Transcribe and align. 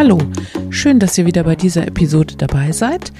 Hallo, 0.00 0.16
schön, 0.70 0.98
dass 0.98 1.18
ihr 1.18 1.26
wieder 1.26 1.44
bei 1.44 1.56
dieser 1.56 1.86
Episode 1.86 2.34
dabei 2.38 2.72
seid. 2.72 3.12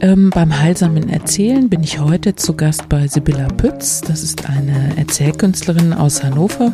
Ähm, 0.00 0.30
beim 0.30 0.58
heilsamen 0.58 1.10
Erzählen 1.10 1.68
bin 1.68 1.82
ich 1.82 2.00
heute 2.00 2.34
zu 2.34 2.54
Gast 2.54 2.88
bei 2.88 3.06
Sibylla 3.06 3.48
Pütz. 3.48 4.00
Das 4.00 4.22
ist 4.22 4.48
eine 4.48 4.96
Erzählkünstlerin 4.96 5.92
aus 5.92 6.22
Hannover, 6.22 6.72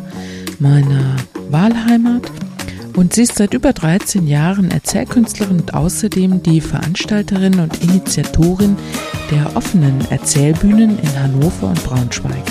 meiner 0.59 1.17
Wahlheimat. 1.49 2.31
Und 2.95 3.11
sie 3.11 3.23
ist 3.23 3.35
seit 3.35 3.53
über 3.53 3.73
13 3.73 4.25
Jahren 4.25 4.71
Erzählkünstlerin 4.71 5.59
und 5.59 5.73
außerdem 5.73 6.41
die 6.43 6.61
Veranstalterin 6.61 7.59
und 7.59 7.83
Initiatorin 7.83 8.77
der 9.31 9.57
offenen 9.57 9.99
Erzählbühnen 10.11 10.97
in 10.97 11.19
Hannover 11.21 11.67
und 11.67 11.83
Braunschweig. 11.83 12.45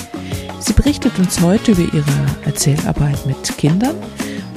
Sie 0.58 0.74
berichtet 0.74 1.18
uns 1.18 1.40
heute 1.40 1.72
über 1.72 1.94
ihre 1.94 2.04
Erzählarbeit 2.44 3.24
mit 3.24 3.56
Kindern 3.56 3.96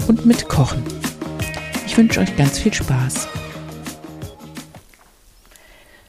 und 0.10 0.26
mit 0.26 0.50
Kochen. 0.50 0.84
Ich 1.94 2.00
wünsche 2.00 2.22
euch 2.22 2.36
ganz 2.36 2.58
viel 2.58 2.74
Spaß. 2.74 3.28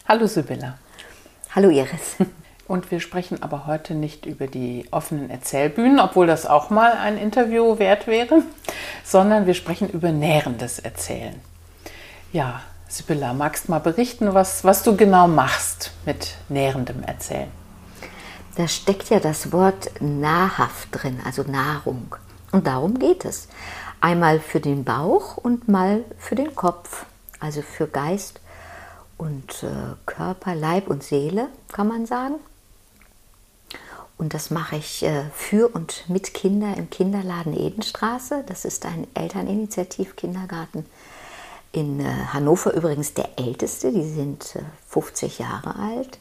Hallo 0.09 0.27
Sibylla. 0.27 0.79
Hallo 1.55 1.69
Iris. 1.69 2.16
Und 2.66 2.91
wir 2.91 3.01
sprechen 3.01 3.43
aber 3.43 3.66
heute 3.66 3.93
nicht 3.93 4.24
über 4.24 4.47
die 4.47 4.87
offenen 4.93 5.29
Erzählbühnen, 5.29 6.01
obwohl 6.01 6.27
das 6.27 6.47
auch 6.47 6.70
mal 6.70 6.93
ein 6.93 7.19
Interview 7.19 7.79
wert 7.79 8.07
wäre, 8.07 8.45
sondern 9.05 9.47
wir 9.47 9.52
sprechen 9.52 9.91
über 9.91 10.10
nährendes 10.10 10.79
Erzählen. 10.79 11.38
Ja, 12.32 12.62
Sibylla, 12.88 13.35
magst 13.35 13.69
du 13.69 13.73
mal 13.73 13.80
berichten, 13.80 14.32
was, 14.32 14.65
was 14.65 14.85
du 14.85 14.96
genau 14.96 15.29
machst 15.29 15.93
mit 16.07 16.37
nährendem 16.48 17.02
Erzählen? 17.02 17.51
Da 18.57 18.69
steckt 18.69 19.10
ja 19.10 19.21
das 19.21 19.52
Wort 19.52 19.91
nahrhaft 20.01 20.88
drin, 20.93 21.21
also 21.27 21.43
Nahrung. 21.43 22.16
Und 22.52 22.69
darum 22.69 22.98
geht 22.98 23.27
es. 23.27 23.48
Einmal 24.05 24.39
für 24.39 24.61
den 24.61 24.85
Bauch 24.85 25.39
und 25.39 25.67
mal 25.67 26.05
für 26.19 26.35
den 26.35 26.55
Kopf, 26.55 27.07
also 27.41 27.63
für 27.63 27.87
Geist 27.87 28.38
und 29.16 29.63
äh, 29.63 29.95
Körper, 30.05 30.55
Leib 30.55 30.88
und 30.88 31.02
Seele, 31.02 31.49
kann 31.73 31.88
man 31.88 32.05
sagen. 32.05 32.35
Und 34.19 34.35
das 34.35 34.51
mache 34.51 34.77
ich 34.77 35.05
äh, 35.05 35.23
für 35.33 35.74
und 35.74 36.05
mit 36.11 36.35
Kindern 36.35 36.74
im 36.74 36.91
Kinderladen 36.91 37.57
Edenstraße. 37.57 38.45
Das 38.46 38.66
ist 38.66 38.85
ein 38.85 39.07
Elterninitiativ-Kindergarten 39.15 40.85
in 41.73 42.01
äh, 42.01 42.27
Hannover, 42.30 42.74
übrigens 42.74 43.15
der 43.15 43.39
älteste. 43.39 43.91
Die 43.91 44.07
sind 44.07 44.59
50 44.89 45.39
Jahre 45.39 45.77
alt. 45.77 46.18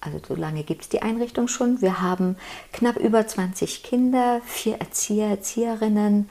Also 0.00 0.18
so 0.26 0.34
lange 0.34 0.64
gibt 0.64 0.82
es 0.82 0.88
die 0.88 1.02
Einrichtung 1.02 1.46
schon. 1.46 1.80
Wir 1.82 2.00
haben 2.00 2.36
knapp 2.72 2.96
über 2.96 3.24
20 3.24 3.84
Kinder, 3.84 4.40
vier 4.44 4.80
Erzieher, 4.80 5.28
Erzieherinnen, 5.28 6.28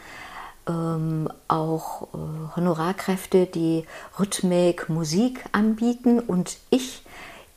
ähm, 0.70 1.30
auch 1.48 2.04
äh, 2.14 2.56
Honorarkräfte, 2.56 3.48
die 3.48 3.86
Rhythmik, 4.20 4.88
Musik 4.88 5.44
anbieten 5.52 6.20
und 6.20 6.58
ich 6.70 7.04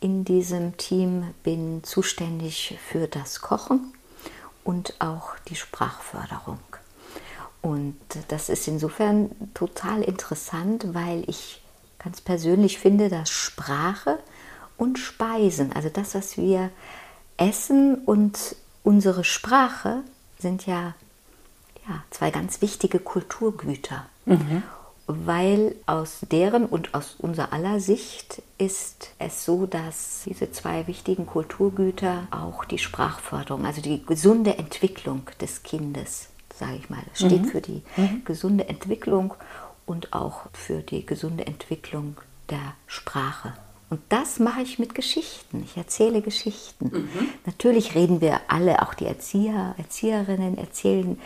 in 0.01 0.25
diesem 0.25 0.77
Team 0.79 1.33
bin 1.45 1.85
zuständig 1.85 2.79
für 2.89 3.07
das 3.07 3.41
Kochen 3.41 3.93
und 4.65 4.95
auch 4.99 5.37
die 5.49 5.55
Sprachförderung. 5.55 6.59
Und 7.61 7.97
das 8.29 8.49
ist 8.49 8.67
insofern 8.67 9.31
total 9.55 10.03
interessant, 10.03 10.87
weil 10.95 11.23
ich 11.29 11.63
ganz 12.01 12.21
persönlich 12.21 12.79
finde, 12.79 13.09
dass 13.09 13.31
Sprache 13.31 14.19
und 14.77 14.99
Speisen, 14.99 15.73
also 15.73 15.89
das, 15.89 16.17
was 16.17 16.37
wir 16.37 16.71
essen 17.37 17.95
und 18.05 18.57
unsere 18.83 19.23
Sprache 19.23 20.03
sind 20.41 20.67
ja 20.67 20.95
ja, 21.89 22.03
zwei 22.11 22.31
ganz 22.31 22.61
wichtige 22.63 22.99
Kulturgüter. 22.99 24.07
Mhm. 24.25 24.63
Weil 25.07 25.75
aus 25.87 26.21
deren 26.31 26.65
und 26.65 26.95
aus 26.95 27.17
unserer 27.19 27.53
aller 27.53 27.81
Sicht 27.81 28.41
ist 28.57 29.11
es 29.19 29.45
so, 29.45 29.67
dass 29.67 30.23
diese 30.27 30.53
zwei 30.53 30.87
wichtigen 30.87 31.27
Kulturgüter 31.27 32.29
auch 32.31 32.65
die 32.65 32.79
Sprachförderung, 32.79 33.67
also 33.67 33.83
die 33.83 34.07
gesunde 34.07 34.59
Entwicklung 34.59 35.23
des 35.41 35.65
Kindes, 35.65 36.29
sage 36.55 36.77
ich 36.77 36.89
mal, 36.89 37.03
steht 37.15 37.43
mhm. 37.43 37.47
für 37.47 37.61
die 37.61 37.83
mhm. 37.97 38.25
gesunde 38.25 38.69
Entwicklung 38.69 39.35
und 39.87 40.13
auch 40.13 40.43
für 40.53 40.83
die 40.83 41.05
gesunde 41.05 41.47
Entwicklung 41.47 42.17
der 42.49 42.75
Sprache. 42.87 43.55
Und 43.91 44.01
das 44.09 44.39
mache 44.39 44.63
ich 44.63 44.79
mit 44.79 44.95
Geschichten. 44.95 45.65
Ich 45.65 45.77
erzähle 45.77 46.23
Geschichten. 46.23 46.87
Mhm. 46.87 47.29
Natürlich 47.45 47.95
reden 47.95 48.23
wir 48.23 48.41
alle, 48.49 48.81
auch 48.81 48.95
die 48.95 49.05
Erzieher, 49.05 49.75
Erzieherinnen 49.77 50.57
erzählen 50.57 51.21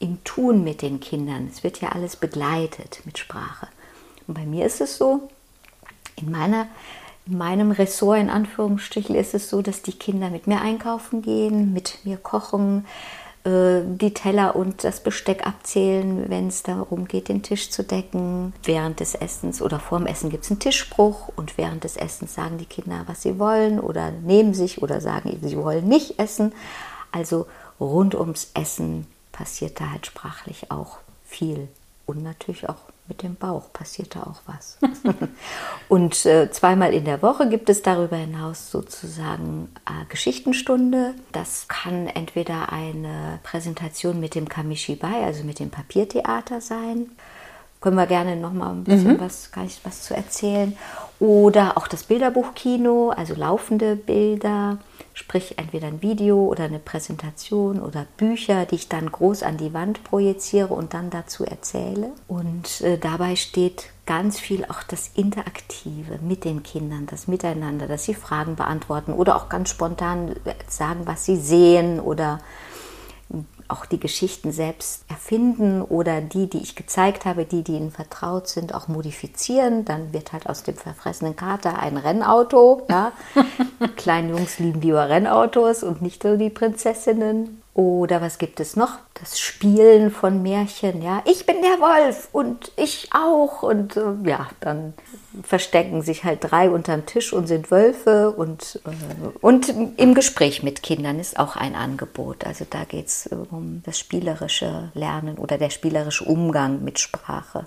im 0.00 0.22
Tun 0.24 0.64
mit 0.64 0.82
den 0.82 1.00
Kindern. 1.00 1.48
Es 1.50 1.64
wird 1.64 1.80
ja 1.80 1.90
alles 1.90 2.16
begleitet 2.16 3.00
mit 3.04 3.18
Sprache. 3.18 3.68
Und 4.26 4.34
bei 4.34 4.44
mir 4.44 4.66
ist 4.66 4.80
es 4.80 4.96
so, 4.96 5.28
in, 6.16 6.30
meiner, 6.30 6.68
in 7.26 7.38
meinem 7.38 7.70
Ressort 7.70 8.18
in 8.18 8.30
Anführungsstrichen 8.30 9.14
ist 9.14 9.34
es 9.34 9.48
so, 9.48 9.62
dass 9.62 9.82
die 9.82 9.92
Kinder 9.92 10.30
mit 10.30 10.46
mir 10.46 10.60
einkaufen 10.60 11.22
gehen, 11.22 11.72
mit 11.72 12.04
mir 12.04 12.16
kochen, 12.16 12.84
äh, 13.44 13.80
die 13.84 14.14
Teller 14.14 14.54
und 14.56 14.84
das 14.84 15.02
Besteck 15.02 15.46
abzählen, 15.46 16.28
wenn 16.28 16.48
es 16.48 16.62
darum 16.62 17.08
geht, 17.08 17.28
den 17.28 17.42
Tisch 17.42 17.70
zu 17.70 17.82
decken. 17.82 18.52
Während 18.64 19.00
des 19.00 19.14
Essens 19.14 19.62
oder 19.62 19.80
vorm 19.80 20.06
Essen 20.06 20.30
gibt 20.30 20.44
es 20.44 20.50
einen 20.50 20.60
Tischspruch 20.60 21.30
und 21.36 21.56
während 21.56 21.84
des 21.84 21.96
Essens 21.96 22.34
sagen 22.34 22.58
die 22.58 22.66
Kinder, 22.66 23.04
was 23.06 23.22
sie 23.22 23.38
wollen 23.38 23.80
oder 23.80 24.10
nehmen 24.10 24.54
sich 24.54 24.82
oder 24.82 25.00
sagen, 25.00 25.38
sie 25.42 25.56
wollen 25.56 25.88
nicht 25.88 26.18
essen. 26.18 26.52
Also 27.10 27.46
rund 27.80 28.14
ums 28.14 28.50
Essen 28.54 29.06
passiert 29.38 29.80
da 29.80 29.90
halt 29.90 30.04
sprachlich 30.04 30.72
auch 30.72 30.98
viel. 31.24 31.68
Und 32.06 32.24
natürlich 32.24 32.68
auch 32.68 32.80
mit 33.06 33.22
dem 33.22 33.36
Bauch 33.36 33.72
passiert 33.72 34.16
da 34.16 34.22
auch 34.22 34.40
was. 34.46 34.78
und 35.88 36.26
äh, 36.26 36.50
zweimal 36.50 36.92
in 36.92 37.04
der 37.04 37.22
Woche 37.22 37.48
gibt 37.48 37.70
es 37.70 37.82
darüber 37.82 38.16
hinaus 38.16 38.72
sozusagen 38.72 39.68
äh, 39.86 40.06
Geschichtenstunde. 40.08 41.14
Das 41.30 41.68
kann 41.68 42.08
entweder 42.08 42.72
eine 42.72 43.38
Präsentation 43.44 44.18
mit 44.18 44.34
dem 44.34 44.48
Kamishibai, 44.48 45.24
also 45.24 45.44
mit 45.44 45.60
dem 45.60 45.70
Papiertheater 45.70 46.60
sein. 46.60 47.12
Können 47.80 47.96
wir 47.96 48.06
gerne 48.06 48.36
noch 48.36 48.52
mal 48.52 48.70
ein 48.70 48.84
bisschen 48.84 49.14
mhm. 49.14 49.20
was, 49.20 49.52
kann 49.52 49.66
ich 49.66 49.80
was 49.84 50.02
zu 50.02 50.14
erzählen. 50.14 50.76
Oder 51.20 51.76
auch 51.76 51.88
das 51.88 52.04
Bilderbuchkino, 52.04 53.10
also 53.10 53.34
laufende 53.34 53.96
Bilder 53.96 54.78
sprich 55.18 55.58
entweder 55.58 55.88
ein 55.88 56.00
Video 56.00 56.46
oder 56.46 56.64
eine 56.64 56.78
Präsentation 56.78 57.80
oder 57.80 58.06
Bücher, 58.16 58.66
die 58.66 58.76
ich 58.76 58.88
dann 58.88 59.10
groß 59.10 59.42
an 59.42 59.56
die 59.56 59.74
Wand 59.74 60.04
projiziere 60.04 60.72
und 60.72 60.94
dann 60.94 61.10
dazu 61.10 61.44
erzähle. 61.44 62.12
Und 62.28 62.80
äh, 62.82 62.98
dabei 62.98 63.34
steht 63.34 63.90
ganz 64.06 64.38
viel 64.38 64.64
auch 64.64 64.82
das 64.84 65.10
Interaktive 65.14 66.20
mit 66.22 66.44
den 66.44 66.62
Kindern, 66.62 67.06
das 67.06 67.26
Miteinander, 67.26 67.88
dass 67.88 68.04
sie 68.04 68.14
Fragen 68.14 68.54
beantworten 68.54 69.12
oder 69.12 69.36
auch 69.36 69.48
ganz 69.48 69.70
spontan 69.70 70.36
sagen, 70.68 71.00
was 71.04 71.24
sie 71.24 71.36
sehen 71.36 72.00
oder 72.00 72.38
auch 73.68 73.84
die 73.84 74.00
Geschichten 74.00 74.50
selbst 74.50 75.04
erfinden 75.08 75.82
oder 75.82 76.20
die, 76.20 76.48
die 76.48 76.58
ich 76.58 76.74
gezeigt 76.74 77.24
habe, 77.24 77.44
die, 77.44 77.62
die 77.62 77.76
ihnen 77.76 77.90
vertraut 77.90 78.48
sind, 78.48 78.74
auch 78.74 78.88
modifizieren. 78.88 79.84
Dann 79.84 80.12
wird 80.12 80.32
halt 80.32 80.48
aus 80.48 80.62
dem 80.62 80.76
verfressenen 80.76 81.36
Kater 81.36 81.78
ein 81.78 81.96
Rennauto. 81.96 82.86
Ja? 82.88 83.12
Kleine 83.96 84.30
Jungs 84.30 84.58
lieben 84.58 84.80
lieber 84.80 85.08
Rennautos 85.08 85.82
und 85.82 86.02
nicht 86.02 86.22
so 86.22 86.36
die 86.36 86.50
Prinzessinnen. 86.50 87.62
Oder 87.78 88.20
was 88.20 88.38
gibt 88.38 88.58
es 88.58 88.74
noch? 88.74 88.98
Das 89.20 89.38
Spielen 89.38 90.10
von 90.10 90.42
Märchen, 90.42 91.00
ja. 91.00 91.22
Ich 91.26 91.46
bin 91.46 91.62
der 91.62 91.78
Wolf 91.78 92.28
und 92.32 92.72
ich 92.74 93.10
auch. 93.12 93.62
Und 93.62 93.96
äh, 93.96 94.14
ja, 94.24 94.48
dann 94.58 94.94
verstecken 95.44 96.02
sich 96.02 96.24
halt 96.24 96.40
drei 96.40 96.70
unterm 96.70 97.06
Tisch 97.06 97.32
und 97.32 97.46
sind 97.46 97.70
Wölfe. 97.70 98.32
Und, 98.32 98.80
äh, 98.84 99.38
und 99.40 99.72
im 99.96 100.14
Gespräch 100.14 100.64
mit 100.64 100.82
Kindern 100.82 101.20
ist 101.20 101.38
auch 101.38 101.54
ein 101.54 101.76
Angebot. 101.76 102.44
Also 102.44 102.66
da 102.68 102.82
geht 102.82 103.06
es 103.06 103.28
um 103.28 103.80
das 103.86 103.96
spielerische 103.96 104.90
Lernen 104.94 105.38
oder 105.38 105.56
der 105.56 105.70
spielerische 105.70 106.24
Umgang 106.24 106.82
mit 106.82 106.98
Sprache. 106.98 107.66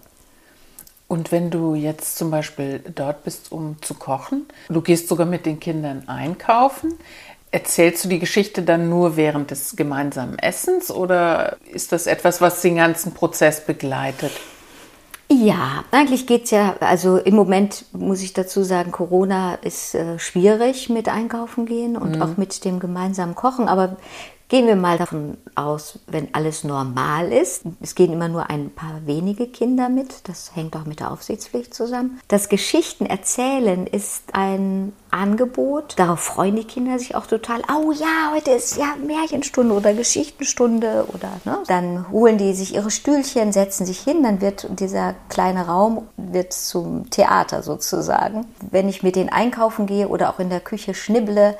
Und 1.07 1.31
wenn 1.31 1.49
du 1.51 1.73
jetzt 1.73 2.17
zum 2.17 2.31
Beispiel 2.31 2.79
dort 2.79 3.23
bist, 3.23 3.51
um 3.53 3.81
zu 3.81 3.93
kochen, 3.93 4.45
du 4.67 4.81
gehst 4.81 5.07
sogar 5.07 5.25
mit 5.25 5.45
den 5.45 5.61
Kindern 5.61 6.07
einkaufen, 6.07 6.97
Erzählst 7.53 8.05
du 8.05 8.09
die 8.09 8.19
Geschichte 8.19 8.61
dann 8.61 8.89
nur 8.89 9.17
während 9.17 9.51
des 9.51 9.75
gemeinsamen 9.75 10.39
Essens 10.39 10.89
oder 10.89 11.57
ist 11.71 11.91
das 11.91 12.07
etwas, 12.07 12.39
was 12.39 12.61
den 12.61 12.77
ganzen 12.77 13.13
Prozess 13.13 13.65
begleitet? 13.65 14.31
Ja, 15.33 15.85
eigentlich 15.91 16.27
geht 16.27 16.45
es 16.45 16.51
ja, 16.51 16.75
also 16.81 17.17
im 17.17 17.35
Moment 17.35 17.85
muss 17.93 18.21
ich 18.21 18.33
dazu 18.33 18.63
sagen, 18.63 18.91
Corona 18.91 19.55
ist 19.55 19.95
äh, 19.95 20.19
schwierig 20.19 20.89
mit 20.89 21.07
Einkaufen 21.07 21.65
gehen 21.65 21.95
und 21.95 22.17
mhm. 22.17 22.21
auch 22.21 22.37
mit 22.37 22.65
dem 22.65 22.79
gemeinsamen 22.79 23.33
Kochen, 23.33 23.69
aber 23.69 23.95
Gehen 24.51 24.67
wir 24.67 24.75
mal 24.75 24.97
davon 24.97 25.37
aus, 25.55 25.99
wenn 26.07 26.35
alles 26.35 26.65
normal 26.65 27.31
ist. 27.31 27.63
Es 27.79 27.95
gehen 27.95 28.11
immer 28.11 28.27
nur 28.27 28.49
ein 28.49 28.69
paar 28.69 28.99
wenige 29.05 29.47
Kinder 29.47 29.87
mit. 29.87 30.27
Das 30.27 30.53
hängt 30.53 30.75
auch 30.75 30.83
mit 30.83 30.99
der 30.99 31.09
Aufsichtspflicht 31.11 31.73
zusammen. 31.73 32.19
Das 32.27 32.49
Geschichten 32.49 33.05
erzählen 33.05 33.87
ist 33.87 34.23
ein 34.33 34.91
Angebot. 35.09 35.97
Darauf 35.97 36.19
freuen 36.19 36.57
die 36.57 36.65
Kinder 36.65 36.99
sich 36.99 37.15
auch 37.15 37.27
total. 37.27 37.61
Oh 37.73 37.93
ja, 37.93 38.33
heute 38.35 38.51
ist 38.51 38.75
ja 38.75 38.97
Märchenstunde 39.01 39.73
oder 39.73 39.93
Geschichtenstunde 39.93 41.05
oder 41.13 41.29
ne? 41.45 41.59
dann 41.67 42.11
holen 42.11 42.37
die 42.37 42.53
sich 42.53 42.75
ihre 42.75 42.91
Stühlchen, 42.91 43.53
setzen 43.53 43.85
sich 43.85 44.01
hin, 44.01 44.21
dann 44.21 44.41
wird 44.41 44.67
dieser 44.81 45.15
kleine 45.29 45.67
Raum 45.67 46.09
wird 46.17 46.51
zum 46.51 47.09
Theater 47.09 47.63
sozusagen. 47.63 48.47
Wenn 48.69 48.89
ich 48.89 49.01
mit 49.01 49.15
denen 49.15 49.29
einkaufen 49.29 49.85
gehe 49.85 50.09
oder 50.09 50.29
auch 50.29 50.39
in 50.39 50.49
der 50.49 50.59
Küche 50.59 50.93
schnibble, 50.93 51.55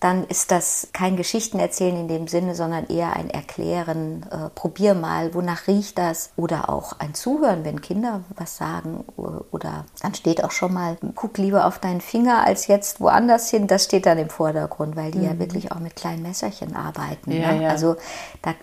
dann 0.00 0.24
ist 0.24 0.52
das 0.52 0.88
kein 0.92 1.16
Geschichtenerzählen 1.16 1.96
in 1.96 2.06
dem 2.06 2.28
Sinne, 2.28 2.54
sondern 2.54 2.86
eher 2.86 3.16
ein 3.16 3.30
Erklären, 3.30 4.24
äh, 4.30 4.48
probier 4.54 4.94
mal, 4.94 5.34
wonach 5.34 5.66
riecht 5.66 5.98
das? 5.98 6.30
Oder 6.36 6.68
auch 6.68 6.92
ein 7.00 7.14
Zuhören, 7.14 7.64
wenn 7.64 7.80
Kinder 7.80 8.20
was 8.36 8.56
sagen. 8.56 9.04
Oder 9.16 9.86
dann 10.00 10.14
steht 10.14 10.44
auch 10.44 10.52
schon 10.52 10.72
mal, 10.72 10.96
guck 11.16 11.36
lieber 11.38 11.66
auf 11.66 11.80
deinen 11.80 12.00
Finger 12.00 12.44
als 12.44 12.68
jetzt 12.68 13.00
woanders 13.00 13.50
hin. 13.50 13.66
Das 13.66 13.84
steht 13.84 14.06
dann 14.06 14.18
im 14.18 14.30
Vordergrund, 14.30 14.94
weil 14.94 15.10
die 15.10 15.18
mhm. 15.18 15.24
ja 15.24 15.38
wirklich 15.40 15.72
auch 15.72 15.80
mit 15.80 15.96
kleinen 15.96 16.22
Messerchen 16.22 16.76
arbeiten. 16.76 17.32
Ja, 17.32 17.52
ne? 17.52 17.64
ja. 17.64 17.70
Also 17.70 17.96
da 18.42 18.54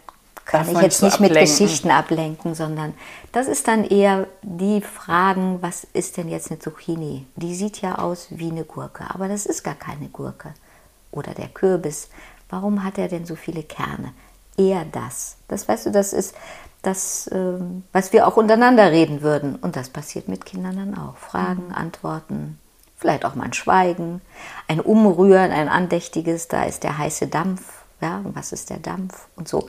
kann 0.45 0.65
Darf 0.67 0.75
ich 0.75 0.81
jetzt 0.81 1.03
nicht 1.03 1.15
ablenken. 1.15 1.41
mit 1.41 1.49
Geschichten 1.49 1.91
ablenken, 1.91 2.55
sondern 2.55 2.93
das 3.33 3.47
ist 3.47 3.67
dann 3.67 3.83
eher 3.83 4.27
die 4.41 4.79
Fragen, 4.79 5.57
was 5.61 5.85
ist 5.91 6.15
denn 6.15 6.29
jetzt 6.29 6.49
eine 6.49 6.59
Zucchini? 6.59 7.25
Die 7.35 7.55
sieht 7.55 7.81
ja 7.81 7.97
aus 7.97 8.27
wie 8.29 8.51
eine 8.51 8.63
Gurke, 8.63 9.03
aber 9.09 9.27
das 9.27 9.45
ist 9.45 9.63
gar 9.63 9.75
keine 9.75 10.07
Gurke 10.07 10.53
oder 11.15 11.33
der 11.33 11.47
Kürbis, 11.47 12.09
warum 12.49 12.83
hat 12.83 12.97
er 12.97 13.07
denn 13.07 13.25
so 13.25 13.35
viele 13.35 13.63
Kerne? 13.63 14.13
Eher 14.57 14.85
das. 14.91 15.37
Das 15.47 15.67
weißt 15.67 15.87
du, 15.87 15.91
das 15.91 16.13
ist 16.13 16.35
das, 16.81 17.29
ähm, 17.33 17.83
was 17.91 18.13
wir 18.13 18.27
auch 18.27 18.37
untereinander 18.37 18.91
reden 18.91 19.21
würden. 19.21 19.55
Und 19.55 19.75
das 19.75 19.89
passiert 19.89 20.27
mit 20.27 20.45
Kindern 20.45 20.75
dann 20.75 20.97
auch. 20.97 21.17
Fragen, 21.17 21.67
mhm. 21.67 21.73
Antworten, 21.73 22.59
vielleicht 22.97 23.25
auch 23.25 23.35
mal 23.35 23.45
ein 23.45 23.53
Schweigen, 23.53 24.21
ein 24.67 24.79
Umrühren, 24.79 25.51
ein 25.51 25.67
andächtiges, 25.69 26.47
da 26.47 26.63
ist 26.63 26.83
der 26.83 26.97
heiße 26.97 27.27
Dampf. 27.27 27.61
Ja, 28.01 28.21
was 28.23 28.51
ist 28.51 28.69
der 28.69 28.77
Dampf? 28.77 29.27
Und 29.35 29.47
so. 29.47 29.67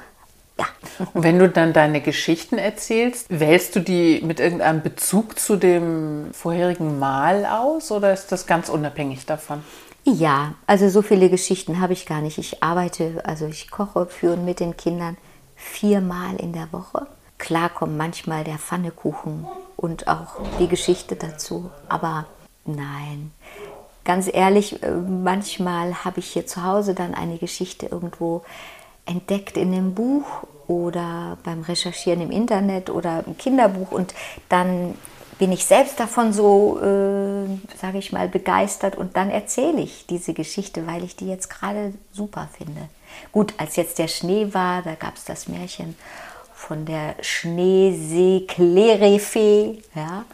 Ja. 0.59 0.67
Und 1.13 1.23
wenn 1.23 1.39
du 1.39 1.49
dann 1.49 1.73
deine 1.73 2.01
Geschichten 2.01 2.57
erzählst, 2.57 3.27
wählst 3.29 3.77
du 3.77 3.81
die 3.81 4.23
mit 4.25 4.41
irgendeinem 4.41 4.83
Bezug 4.83 5.39
zu 5.39 5.57
dem 5.57 6.33
vorherigen 6.33 6.99
Mal 6.99 7.45
aus 7.45 7.91
oder 7.91 8.13
ist 8.13 8.33
das 8.33 8.47
ganz 8.47 8.69
unabhängig 8.69 9.27
davon? 9.27 9.63
Ja, 10.09 10.55
also 10.69 10.89
so 10.89 11.03
viele 11.03 11.29
Geschichten 11.29 11.81
habe 11.81 11.93
ich 11.93 12.07
gar 12.07 12.21
nicht. 12.21 12.39
Ich 12.39 12.63
arbeite, 12.63 13.23
also 13.25 13.47
ich 13.47 13.73
koche 13.73 14.07
für 14.07 14.35
und 14.35 14.45
mit 14.45 14.61
den 14.61 14.77
Kindern 14.77 15.17
viermal 15.57 16.37
in 16.37 16.53
der 16.53 16.73
Woche. 16.73 17.09
Klar 17.39 17.71
kommt 17.71 17.97
manchmal 17.99 18.45
der 18.45 18.59
Pfannekuchen 18.59 19.49
und 19.77 20.07
auch 20.07 20.39
die 20.61 20.69
Geschichte 20.69 21.17
dazu, 21.17 21.71
aber 21.89 22.27
nein. 22.65 23.33
Ganz 24.05 24.31
ehrlich, 24.33 24.81
äh, 24.85 24.93
manchmal 24.93 26.05
habe 26.05 26.21
ich 26.21 26.29
hier 26.29 26.47
zu 26.47 26.63
Hause 26.63 26.95
dann 26.95 27.13
eine 27.13 27.39
Geschichte 27.39 27.87
irgendwo 27.87 28.45
entdeckt 29.07 29.57
in 29.57 29.73
einem 29.73 29.93
Buch 29.97 30.45
oder 30.69 31.37
beim 31.43 31.63
Recherchieren 31.63 32.21
im 32.21 32.31
Internet 32.31 32.91
oder 32.91 33.25
im 33.27 33.37
Kinderbuch 33.37 33.91
und 33.91 34.15
dann 34.49 34.95
bin 35.41 35.51
ich 35.51 35.67
selbst 35.67 35.99
davon 35.99 36.33
so, 36.33 36.79
äh, 36.81 37.26
sage 37.81 37.99
ich 37.99 38.13
mal, 38.13 38.29
begeistert 38.29 38.97
und 38.97 39.17
dann 39.17 39.31
erzähle 39.31 39.81
ich 39.81 40.07
diese 40.07 40.35
Geschichte, 40.35 40.87
weil 40.87 41.03
ich 41.05 41.17
die 41.17 41.29
jetzt 41.29 41.51
gerade 41.51 41.95
super 42.13 42.49
finde. 42.57 42.89
Gut, 43.33 43.55
als 43.59 43.77
jetzt 43.77 43.99
der 43.99 44.09
Schnee 44.09 44.53
war, 44.53 44.83
da 44.83 44.95
gab 44.95 45.17
es 45.17 45.25
das 45.25 45.49
Märchen 45.49 45.97
von 46.55 46.85
der 46.87 47.17
Schneesee-Klerefee, 47.21 49.83
ja. 49.95 50.25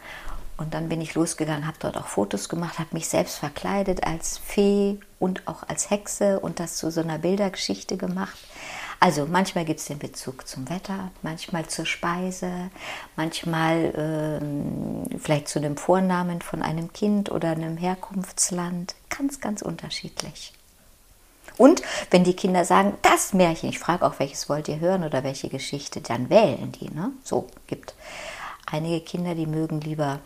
Und 0.55 0.73
dann 0.73 0.87
bin 0.87 1.01
ich 1.01 1.15
losgegangen, 1.15 1.67
habe 1.67 1.77
dort 1.79 1.97
auch 1.97 2.07
Fotos 2.07 2.47
gemacht, 2.47 2.79
habe 2.79 2.89
mich 2.93 3.09
selbst 3.09 3.37
verkleidet 3.37 4.05
als 4.05 4.37
Fee 4.37 4.99
und 5.19 5.45
auch 5.47 5.67
als 5.67 5.89
Hexe 5.89 6.39
und 6.39 6.59
das 6.59 6.77
zu 6.77 6.91
so 6.91 7.01
einer 7.01 7.17
Bildergeschichte 7.17 7.97
gemacht. 7.97 8.37
Also 8.99 9.25
manchmal 9.25 9.65
gibt 9.65 9.79
es 9.79 9.85
den 9.85 9.99
Bezug 9.99 10.47
zum 10.47 10.69
Wetter, 10.69 11.11
manchmal 11.21 11.67
zur 11.67 11.85
Speise, 11.85 12.69
manchmal 13.15 13.93
ähm, 13.95 15.19
vielleicht 15.19 15.47
zu 15.47 15.59
dem 15.59 15.77
Vornamen 15.77 16.41
von 16.41 16.61
einem 16.61 16.93
Kind 16.93 17.31
oder 17.31 17.51
einem 17.51 17.77
Herkunftsland. 17.77 18.95
Ganz, 19.09 19.41
ganz 19.41 19.61
unterschiedlich. 19.61 20.53
Und 21.57 21.81
wenn 22.09 22.23
die 22.23 22.35
Kinder 22.35 22.65
sagen, 22.65 22.95
das 23.01 23.33
Märchen, 23.33 23.69
ich 23.69 23.79
frage 23.79 24.05
auch, 24.05 24.19
welches 24.19 24.49
wollt 24.49 24.67
ihr 24.67 24.79
hören 24.79 25.03
oder 25.03 25.23
welche 25.23 25.49
Geschichte, 25.49 26.01
dann 26.01 26.29
wählen 26.29 26.71
die. 26.71 26.89
Ne? 26.89 27.11
So 27.23 27.47
gibt 27.67 27.93
einige 28.65 29.01
Kinder, 29.01 29.35
die 29.35 29.45
mögen 29.45 29.81
lieber 29.81 30.19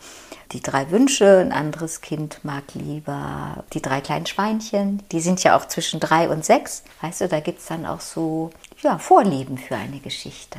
die 0.52 0.60
drei 0.60 0.90
Wünsche, 0.90 1.38
ein 1.38 1.52
anderes 1.52 2.00
Kind 2.00 2.40
mag 2.42 2.64
lieber 2.74 3.64
die 3.72 3.82
drei 3.82 4.00
kleinen 4.00 4.26
Schweinchen. 4.26 5.02
Die 5.12 5.20
sind 5.20 5.42
ja 5.44 5.56
auch 5.56 5.66
zwischen 5.66 6.00
drei 6.00 6.28
und 6.28 6.44
sechs. 6.44 6.82
Weißt 7.02 7.20
du, 7.20 7.28
da 7.28 7.40
gibt 7.40 7.60
es 7.60 7.66
dann 7.66 7.86
auch 7.86 8.00
so 8.00 8.50
ja, 8.82 8.98
Vorlieben 8.98 9.58
für 9.58 9.76
eine 9.76 9.98
Geschichte. 9.98 10.58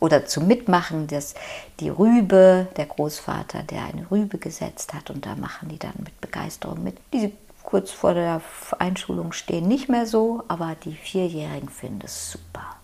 Oder 0.00 0.26
zum 0.26 0.46
Mitmachen, 0.48 1.06
dass 1.06 1.34
die 1.80 1.88
Rübe, 1.88 2.66
der 2.76 2.86
Großvater, 2.86 3.62
der 3.62 3.84
eine 3.84 4.10
Rübe 4.10 4.38
gesetzt 4.38 4.92
hat, 4.92 5.10
und 5.10 5.24
da 5.24 5.36
machen 5.36 5.68
die 5.68 5.78
dann 5.78 5.94
mit 5.98 6.20
Begeisterung 6.20 6.82
mit. 6.82 6.96
Die 7.12 7.32
kurz 7.62 7.90
vor 7.90 8.14
der 8.14 8.40
Einschulung 8.78 9.32
stehen 9.32 9.68
nicht 9.68 9.88
mehr 9.88 10.06
so, 10.06 10.42
aber 10.48 10.76
die 10.84 10.94
Vierjährigen 10.94 11.68
finden 11.68 12.02
es 12.04 12.32
super. 12.32 12.76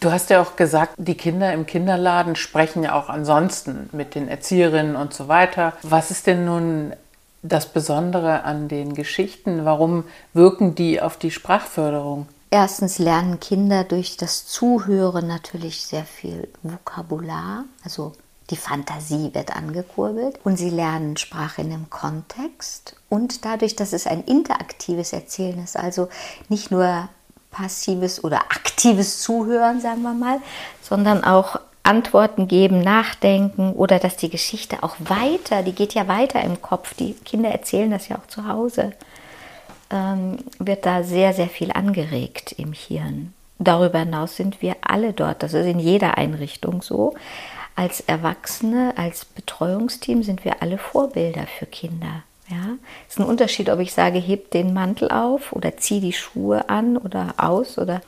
Du 0.00 0.10
hast 0.10 0.30
ja 0.30 0.40
auch 0.40 0.56
gesagt, 0.56 0.94
die 0.96 1.14
Kinder 1.14 1.52
im 1.52 1.66
Kinderladen 1.66 2.34
sprechen 2.34 2.82
ja 2.82 2.98
auch 2.98 3.10
ansonsten 3.10 3.90
mit 3.92 4.14
den 4.14 4.28
Erzieherinnen 4.28 4.96
und 4.96 5.12
so 5.12 5.28
weiter. 5.28 5.74
Was 5.82 6.10
ist 6.10 6.26
denn 6.26 6.46
nun 6.46 6.94
das 7.42 7.66
Besondere 7.66 8.44
an 8.44 8.68
den 8.68 8.94
Geschichten? 8.94 9.66
Warum 9.66 10.04
wirken 10.32 10.74
die 10.74 11.02
auf 11.02 11.18
die 11.18 11.30
Sprachförderung? 11.30 12.26
Erstens 12.50 12.98
lernen 12.98 13.40
Kinder 13.40 13.84
durch 13.84 14.16
das 14.16 14.46
Zuhören 14.46 15.26
natürlich 15.26 15.82
sehr 15.84 16.04
viel 16.04 16.48
Vokabular, 16.62 17.64
also 17.84 18.12
die 18.48 18.56
Fantasie 18.56 19.30
wird 19.34 19.54
angekurbelt 19.54 20.40
und 20.42 20.56
sie 20.56 20.70
lernen 20.70 21.16
Sprache 21.16 21.60
in 21.60 21.72
einem 21.72 21.90
Kontext 21.90 22.96
und 23.08 23.44
dadurch, 23.44 23.76
dass 23.76 23.92
es 23.92 24.08
ein 24.08 24.24
interaktives 24.24 25.12
Erzählen 25.12 25.62
ist, 25.62 25.76
also 25.76 26.08
nicht 26.48 26.72
nur 26.72 27.08
passives 27.50 28.22
oder 28.22 28.38
aktives 28.50 29.20
Zuhören, 29.20 29.80
sagen 29.80 30.02
wir 30.02 30.14
mal, 30.14 30.40
sondern 30.82 31.24
auch 31.24 31.60
Antworten 31.82 32.46
geben, 32.46 32.80
nachdenken 32.80 33.72
oder 33.72 33.98
dass 33.98 34.16
die 34.16 34.30
Geschichte 34.30 34.82
auch 34.82 34.96
weiter, 34.98 35.62
die 35.62 35.72
geht 35.72 35.94
ja 35.94 36.08
weiter 36.08 36.42
im 36.42 36.60
Kopf, 36.62 36.94
die 36.94 37.14
Kinder 37.14 37.50
erzählen 37.50 37.90
das 37.90 38.08
ja 38.08 38.16
auch 38.16 38.26
zu 38.26 38.46
Hause 38.46 38.92
ähm, 39.90 40.38
wird 40.58 40.86
da 40.86 41.02
sehr, 41.02 41.34
sehr 41.34 41.48
viel 41.48 41.72
angeregt 41.72 42.52
im 42.52 42.72
Hirn. 42.72 43.34
Darüber 43.58 44.00
hinaus 44.00 44.36
sind 44.36 44.62
wir 44.62 44.76
alle 44.80 45.12
dort, 45.12 45.42
das 45.42 45.52
ist 45.52 45.66
in 45.66 45.78
jeder 45.78 46.16
Einrichtung 46.16 46.80
so. 46.80 47.14
Als 47.76 48.00
Erwachsene, 48.00 48.94
als 48.96 49.24
Betreuungsteam 49.24 50.22
sind 50.22 50.44
wir 50.44 50.62
alle 50.62 50.78
Vorbilder 50.78 51.46
für 51.58 51.66
Kinder. 51.66 52.22
Ja, 52.50 52.78
es 53.06 53.14
ist 53.14 53.20
ein 53.20 53.26
Unterschied, 53.26 53.70
ob 53.70 53.78
ich 53.78 53.92
sage, 53.92 54.18
heb 54.18 54.50
den 54.50 54.74
Mantel 54.74 55.08
auf 55.08 55.52
oder 55.52 55.76
zieh 55.76 56.00
die 56.00 56.12
Schuhe 56.12 56.68
an 56.68 56.96
oder 56.96 57.34
aus 57.36 57.78
oder 57.78 58.00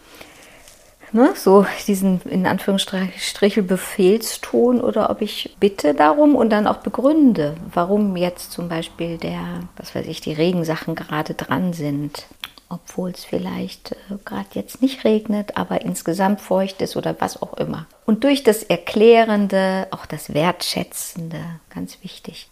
ne, 1.12 1.32
so 1.36 1.64
diesen 1.86 2.20
in 2.22 2.46
Anführungsstrichen 2.46 3.66
Befehlston 3.68 4.80
oder 4.80 5.10
ob 5.10 5.22
ich 5.22 5.56
bitte 5.60 5.94
darum 5.94 6.34
und 6.34 6.50
dann 6.50 6.66
auch 6.66 6.78
begründe, 6.78 7.54
warum 7.72 8.16
jetzt 8.16 8.50
zum 8.50 8.68
Beispiel 8.68 9.16
der, 9.16 9.60
was 9.76 9.94
weiß 9.94 10.06
ich, 10.06 10.20
die 10.20 10.32
Regensachen 10.32 10.96
gerade 10.96 11.34
dran 11.34 11.72
sind. 11.72 12.26
Obwohl 12.68 13.10
es 13.10 13.26
vielleicht 13.26 13.92
äh, 13.92 14.16
gerade 14.24 14.46
jetzt 14.54 14.80
nicht 14.80 15.04
regnet, 15.04 15.58
aber 15.58 15.82
insgesamt 15.82 16.40
feucht 16.40 16.80
ist 16.80 16.96
oder 16.96 17.14
was 17.18 17.40
auch 17.42 17.52
immer. 17.58 17.86
Und 18.06 18.24
durch 18.24 18.44
das 18.44 18.62
Erklärende, 18.62 19.88
auch 19.90 20.06
das 20.06 20.32
Wertschätzende, 20.32 21.38
ganz 21.68 21.98
wichtig, 22.02 22.48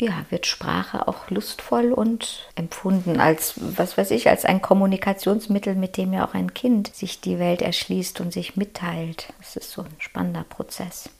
ja, 0.00 0.24
wird 0.30 0.46
Sprache 0.46 1.06
auch 1.08 1.30
lustvoll 1.30 1.92
und 1.92 2.48
empfunden 2.54 3.20
als, 3.20 3.54
was 3.56 3.98
weiß 3.98 4.10
ich, 4.12 4.28
als 4.28 4.44
ein 4.44 4.62
Kommunikationsmittel, 4.62 5.74
mit 5.74 5.96
dem 5.96 6.12
ja 6.12 6.26
auch 6.26 6.34
ein 6.34 6.54
Kind 6.54 6.94
sich 6.94 7.20
die 7.20 7.38
Welt 7.38 7.62
erschließt 7.62 8.20
und 8.20 8.32
sich 8.32 8.56
mitteilt. 8.56 9.32
Das 9.38 9.56
ist 9.56 9.70
so 9.70 9.82
ein 9.82 9.94
spannender 9.98 10.44
Prozess. 10.48 11.10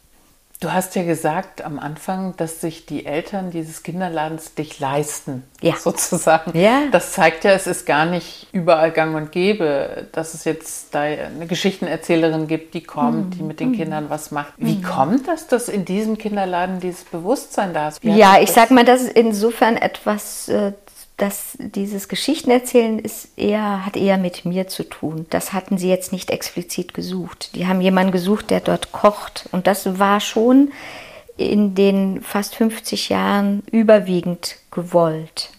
Du 0.61 0.71
hast 0.71 0.95
ja 0.95 1.05
gesagt 1.05 1.65
am 1.65 1.79
Anfang, 1.79 2.37
dass 2.37 2.61
sich 2.61 2.85
die 2.85 3.07
Eltern 3.07 3.51
dieses 3.51 3.83
Kinderladens 3.83 4.53
dich 4.55 4.79
leisten, 4.79 5.43
ja. 5.63 5.75
sozusagen. 5.75 6.57
Ja. 6.57 6.83
Das 6.93 7.13
zeigt 7.13 7.45
ja, 7.45 7.53
es 7.53 7.67
ist 7.67 7.87
gar 7.87 8.05
nicht 8.05 8.47
überall 8.53 8.91
gang 8.91 9.17
und 9.17 9.33
gäbe, 9.33 10.09
dass 10.13 10.35
es 10.35 10.45
jetzt 10.45 10.95
da 10.95 11.01
eine 11.01 11.47
Geschichtenerzählerin 11.47 12.47
gibt, 12.47 12.75
die 12.75 12.83
kommt, 12.83 13.31
mhm. 13.31 13.39
die 13.39 13.43
mit 13.43 13.59
den 13.59 13.71
mhm. 13.71 13.77
Kindern 13.77 14.11
was 14.11 14.33
macht. 14.33 14.53
Wie 14.59 14.77
mhm. 14.77 14.83
kommt 14.83 15.29
das, 15.29 15.47
dass 15.47 15.71
in 15.71 15.87
diesem 15.87 16.19
Kinderladen 16.19 16.79
dieses 16.79 17.05
Bewusstsein 17.05 17.73
da 17.73 17.89
ist? 17.89 18.05
ja, 18.05 18.39
ich 18.39 18.53
sag 18.53 18.71
mal, 18.71 18.85
das 18.85 19.01
ist 19.01 19.17
insofern 19.17 19.79
etwas 19.79 20.51
äh, 20.51 20.73
das, 21.21 21.57
dieses 21.59 22.09
Geschichtenerzählen 22.09 22.99
ist 22.99 23.37
eher, 23.37 23.85
hat 23.85 23.97
eher 23.97 24.17
mit 24.17 24.45
mir 24.45 24.69
zu 24.69 24.85
tun. 24.85 25.27
Das 25.31 25.53
hatten 25.53 25.77
sie 25.77 25.89
jetzt 25.89 26.13
nicht 26.13 26.31
explizit 26.31 26.95
gesucht. 26.95 27.55
Die 27.55 27.67
haben 27.67 27.81
jemanden 27.81 28.13
gesucht, 28.13 28.51
der 28.51 28.61
dort 28.61 28.93
kocht. 28.93 29.49
Und 29.53 29.67
das 29.67 29.99
war 29.99 30.21
schon 30.21 30.73
in 31.37 31.75
den 31.75 32.23
fast 32.23 32.55
50 32.55 33.11
Jahren 33.11 33.63
überwiegend 33.71 34.57
gewollt. 34.71 35.51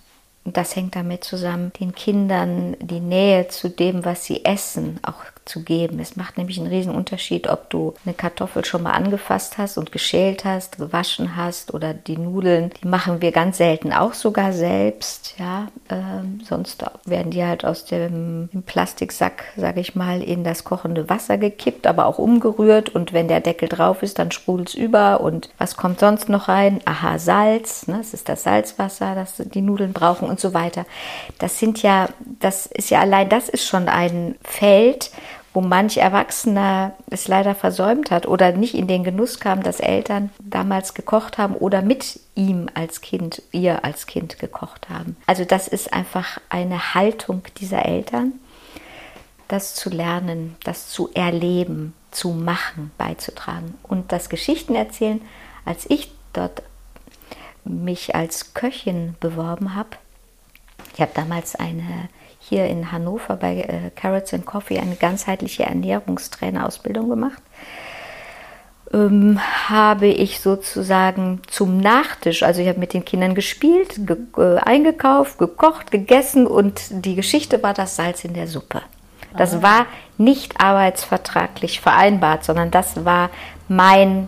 Und 0.43 0.57
das 0.57 0.75
hängt 0.75 0.95
damit 0.95 1.23
zusammen, 1.23 1.71
den 1.79 1.93
Kindern 1.93 2.75
die 2.79 2.99
Nähe 2.99 3.47
zu 3.47 3.69
dem, 3.69 4.03
was 4.03 4.25
sie 4.25 4.43
essen, 4.43 4.99
auch 5.03 5.23
zu 5.45 5.63
geben. 5.63 5.99
Es 5.99 6.15
macht 6.15 6.37
nämlich 6.37 6.59
einen 6.59 6.67
riesen 6.67 6.93
Unterschied, 6.93 7.47
ob 7.47 7.69
du 7.69 7.93
eine 8.05 8.13
Kartoffel 8.13 8.63
schon 8.65 8.83
mal 8.83 8.91
angefasst 8.91 9.57
hast 9.57 9.77
und 9.77 9.91
geschält 9.91 10.45
hast, 10.45 10.77
gewaschen 10.77 11.35
hast 11.35 11.73
oder 11.73 11.93
die 11.93 12.17
Nudeln. 12.17 12.71
Die 12.81 12.87
machen 12.87 13.21
wir 13.21 13.31
ganz 13.31 13.57
selten 13.57 13.91
auch 13.91 14.13
sogar 14.13 14.53
selbst. 14.53 15.35
Ja, 15.37 15.67
ähm, 15.89 16.41
sonst 16.47 16.85
werden 17.05 17.31
die 17.31 17.43
halt 17.43 17.65
aus 17.65 17.85
dem 17.85 18.49
Plastiksack, 18.65 19.43
sage 19.57 19.81
ich 19.81 19.95
mal, 19.95 20.21
in 20.21 20.43
das 20.43 20.63
kochende 20.63 21.09
Wasser 21.09 21.37
gekippt, 21.37 21.87
aber 21.87 22.05
auch 22.05 22.19
umgerührt. 22.19 22.89
Und 22.89 23.13
wenn 23.13 23.27
der 23.27 23.41
Deckel 23.41 23.67
drauf 23.67 24.03
ist, 24.03 24.19
dann 24.19 24.31
sprudelt 24.31 24.69
es 24.69 24.75
über. 24.75 25.21
Und 25.21 25.49
was 25.57 25.75
kommt 25.75 25.99
sonst 25.99 26.29
noch 26.29 26.47
rein? 26.47 26.81
Aha, 26.85 27.17
Salz. 27.17 27.87
Ne? 27.87 27.97
Das 27.97 28.13
ist 28.13 28.29
das 28.29 28.43
Salzwasser, 28.43 29.15
das 29.15 29.35
die 29.37 29.61
Nudeln 29.61 29.93
brauchen 29.93 30.29
und 30.29 30.39
so 30.39 30.53
weiter. 30.53 30.85
Das 31.39 31.59
sind 31.59 31.81
ja, 31.81 32.09
das 32.39 32.67
ist 32.67 32.89
ja 32.89 32.99
allein, 32.99 33.29
das 33.29 33.49
ist 33.49 33.65
schon 33.65 33.87
ein 33.87 34.35
Feld, 34.43 35.11
wo 35.53 35.61
manch 35.61 35.97
Erwachsener 35.97 36.93
es 37.09 37.27
leider 37.27 37.55
versäumt 37.55 38.09
hat 38.09 38.25
oder 38.25 38.53
nicht 38.53 38.73
in 38.73 38.87
den 38.87 39.03
Genuss 39.03 39.39
kam, 39.39 39.63
dass 39.63 39.79
Eltern 39.79 40.29
damals 40.39 40.93
gekocht 40.93 41.37
haben 41.37 41.55
oder 41.55 41.81
mit 41.81 42.19
ihm 42.35 42.69
als 42.73 43.01
Kind, 43.01 43.41
ihr 43.51 43.83
als 43.83 44.07
Kind 44.07 44.39
gekocht 44.39 44.89
haben. 44.89 45.17
Also 45.27 45.43
das 45.43 45.67
ist 45.67 45.93
einfach 45.93 46.39
eine 46.49 46.93
Haltung 46.93 47.43
dieser 47.57 47.85
Eltern, 47.85 48.33
das 49.49 49.75
zu 49.75 49.89
lernen, 49.89 50.55
das 50.63 50.89
zu 50.89 51.09
erleben, 51.13 51.93
zu 52.11 52.29
machen, 52.29 52.91
beizutragen. 52.97 53.75
Und 53.83 54.13
das 54.13 54.29
Geschichten 54.29 54.75
erzählen, 54.75 55.21
als 55.65 55.85
ich 55.89 56.11
dort 56.31 56.63
mich 57.65 58.15
als 58.15 58.53
Köchin 58.53 59.15
beworben 59.19 59.75
habe, 59.75 59.89
ich 60.93 61.01
habe 61.01 61.11
damals 61.13 61.55
eine 61.55 62.09
hier 62.51 62.67
in 62.67 62.91
Hannover 62.91 63.37
bei 63.37 63.61
äh, 63.61 63.91
Carrots 63.95 64.33
and 64.33 64.45
Coffee 64.45 64.77
eine 64.77 64.95
ganzheitliche 64.95 65.63
Ernährungstrainerausbildung 65.63 67.09
gemacht. 67.09 67.41
Ähm, 68.93 69.39
habe 69.69 70.07
ich 70.07 70.41
sozusagen 70.41 71.41
zum 71.47 71.77
Nachtisch, 71.77 72.43
also 72.43 72.61
ich 72.61 72.67
habe 72.67 72.77
mit 72.77 72.93
den 72.93 73.05
Kindern 73.05 73.35
gespielt, 73.35 74.05
ge 74.05 74.17
äh, 74.37 74.57
eingekauft, 74.57 75.37
gekocht, 75.37 75.91
gegessen 75.91 76.45
und 76.45 76.81
die 76.89 77.15
Geschichte 77.15 77.63
war 77.63 77.73
das 77.73 77.95
Salz 77.95 78.25
in 78.25 78.33
der 78.33 78.47
Suppe. 78.47 78.81
Das 79.37 79.55
ah. 79.55 79.61
war 79.61 79.85
nicht 80.17 80.59
arbeitsvertraglich 80.59 81.79
vereinbart, 81.79 82.43
sondern 82.43 82.69
das 82.69 83.05
war 83.05 83.29
mein 83.69 84.27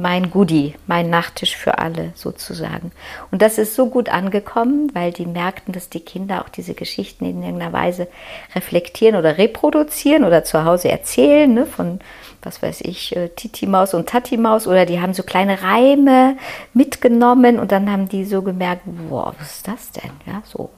mein 0.00 0.30
Goodie, 0.30 0.74
mein 0.86 1.10
Nachtisch 1.10 1.56
für 1.56 1.78
alle 1.78 2.12
sozusagen. 2.14 2.92
Und 3.30 3.42
das 3.42 3.58
ist 3.58 3.74
so 3.74 3.86
gut 3.86 4.08
angekommen, 4.08 4.90
weil 4.94 5.12
die 5.12 5.26
merkten, 5.26 5.72
dass 5.72 5.88
die 5.88 6.00
Kinder 6.00 6.42
auch 6.42 6.48
diese 6.48 6.74
Geschichten 6.74 7.24
in 7.24 7.42
irgendeiner 7.42 7.72
Weise 7.72 8.08
reflektieren 8.54 9.16
oder 9.16 9.38
reproduzieren 9.38 10.24
oder 10.24 10.44
zu 10.44 10.64
Hause 10.64 10.90
erzählen, 10.90 11.52
ne, 11.52 11.66
von 11.66 12.00
was 12.42 12.62
weiß 12.62 12.80
ich, 12.82 13.14
äh, 13.16 13.28
Titi 13.28 13.66
Maus 13.66 13.94
und 13.94 14.08
Tati 14.08 14.36
Maus 14.36 14.66
oder 14.66 14.84
die 14.84 15.00
haben 15.00 15.14
so 15.14 15.22
kleine 15.22 15.62
Reime 15.62 16.36
mitgenommen 16.74 17.58
und 17.58 17.72
dann 17.72 17.90
haben 17.90 18.08
die 18.08 18.24
so 18.24 18.42
gemerkt, 18.42 18.82
wow, 18.84 19.32
was 19.38 19.56
ist 19.56 19.68
das 19.68 19.90
denn? 19.92 20.10
Ja, 20.26 20.42
so. 20.44 20.70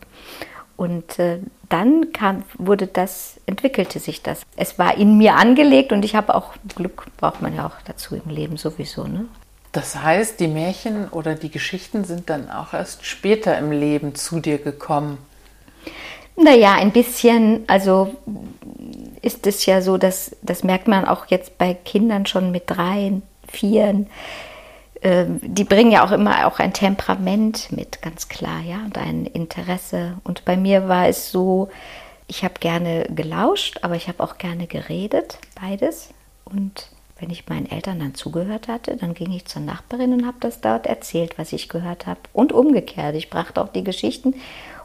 Und 0.76 1.18
äh, 1.18 1.38
dann 1.68 2.12
kam, 2.12 2.44
wurde 2.58 2.86
das, 2.86 3.40
entwickelte 3.46 4.00
sich 4.00 4.22
das. 4.22 4.42
Es 4.56 4.78
war 4.78 4.96
in 4.96 5.18
mir 5.18 5.34
angelegt 5.34 5.92
und 5.92 6.04
ich 6.04 6.14
habe 6.14 6.34
auch 6.34 6.54
Glück, 6.74 7.06
braucht 7.16 7.42
man 7.42 7.54
ja 7.54 7.66
auch 7.66 7.82
dazu 7.84 8.16
im 8.16 8.28
Leben 8.30 8.56
sowieso. 8.56 9.04
Ne? 9.04 9.26
Das 9.72 10.00
heißt, 10.02 10.40
die 10.40 10.48
Märchen 10.48 11.08
oder 11.08 11.34
die 11.34 11.50
Geschichten 11.50 12.04
sind 12.04 12.30
dann 12.30 12.50
auch 12.50 12.74
erst 12.74 13.06
später 13.06 13.56
im 13.58 13.72
Leben 13.72 14.14
zu 14.14 14.40
dir 14.40 14.58
gekommen. 14.58 15.18
Naja, 16.36 16.74
ein 16.74 16.90
bisschen, 16.90 17.64
also 17.68 18.14
ist 19.22 19.46
es 19.46 19.64
ja 19.66 19.80
so, 19.80 19.96
dass 19.96 20.36
das 20.42 20.64
merkt 20.64 20.88
man 20.88 21.04
auch 21.04 21.26
jetzt 21.26 21.58
bei 21.58 21.74
Kindern 21.74 22.26
schon 22.26 22.50
mit 22.50 22.64
dreien, 22.66 23.22
vieren 23.48 24.08
ähm, 25.04 25.38
die 25.42 25.64
bringen 25.64 25.92
ja 25.92 26.04
auch 26.04 26.12
immer 26.12 26.46
auch 26.46 26.58
ein 26.58 26.72
Temperament 26.72 27.70
mit, 27.70 28.00
ganz 28.00 28.28
klar, 28.28 28.60
ja, 28.62 28.78
und 28.84 28.96
ein 28.96 29.26
Interesse. 29.26 30.14
Und 30.24 30.44
bei 30.46 30.56
mir 30.56 30.88
war 30.88 31.08
es 31.08 31.30
so, 31.30 31.68
ich 32.26 32.42
habe 32.42 32.54
gerne 32.58 33.04
gelauscht, 33.14 33.78
aber 33.82 33.96
ich 33.96 34.08
habe 34.08 34.22
auch 34.22 34.38
gerne 34.38 34.66
geredet, 34.66 35.38
beides. 35.60 36.08
Und 36.46 36.88
wenn 37.20 37.28
ich 37.28 37.48
meinen 37.48 37.70
Eltern 37.70 38.00
dann 38.00 38.14
zugehört 38.14 38.66
hatte, 38.66 38.96
dann 38.96 39.12
ging 39.12 39.30
ich 39.30 39.44
zur 39.44 39.60
Nachbarin 39.60 40.14
und 40.14 40.26
habe 40.26 40.38
das 40.40 40.62
dort 40.62 40.86
erzählt, 40.86 41.38
was 41.38 41.52
ich 41.52 41.68
gehört 41.68 42.06
habe. 42.06 42.20
Und 42.32 42.52
umgekehrt, 42.52 43.14
ich 43.14 43.28
brachte 43.28 43.60
auch 43.60 43.68
die 43.68 43.84
Geschichten 43.84 44.34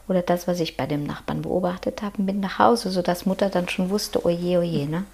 oder 0.09 0.21
das, 0.21 0.49
was 0.49 0.59
ich 0.59 0.75
bei 0.75 0.85
dem 0.85 1.05
Nachbarn 1.05 1.43
beobachtet 1.43 2.01
habe, 2.01 2.21
mit 2.21 2.35
nach 2.35 2.59
Hause, 2.59 2.91
sodass 2.91 3.25
Mutter 3.25 3.49
dann 3.49 3.69
schon 3.69 3.89
wusste, 3.89 4.25
oje, 4.25 4.59
oje, 4.59 4.85
ne? 4.85 5.05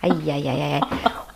Eieieiei. 0.00 0.80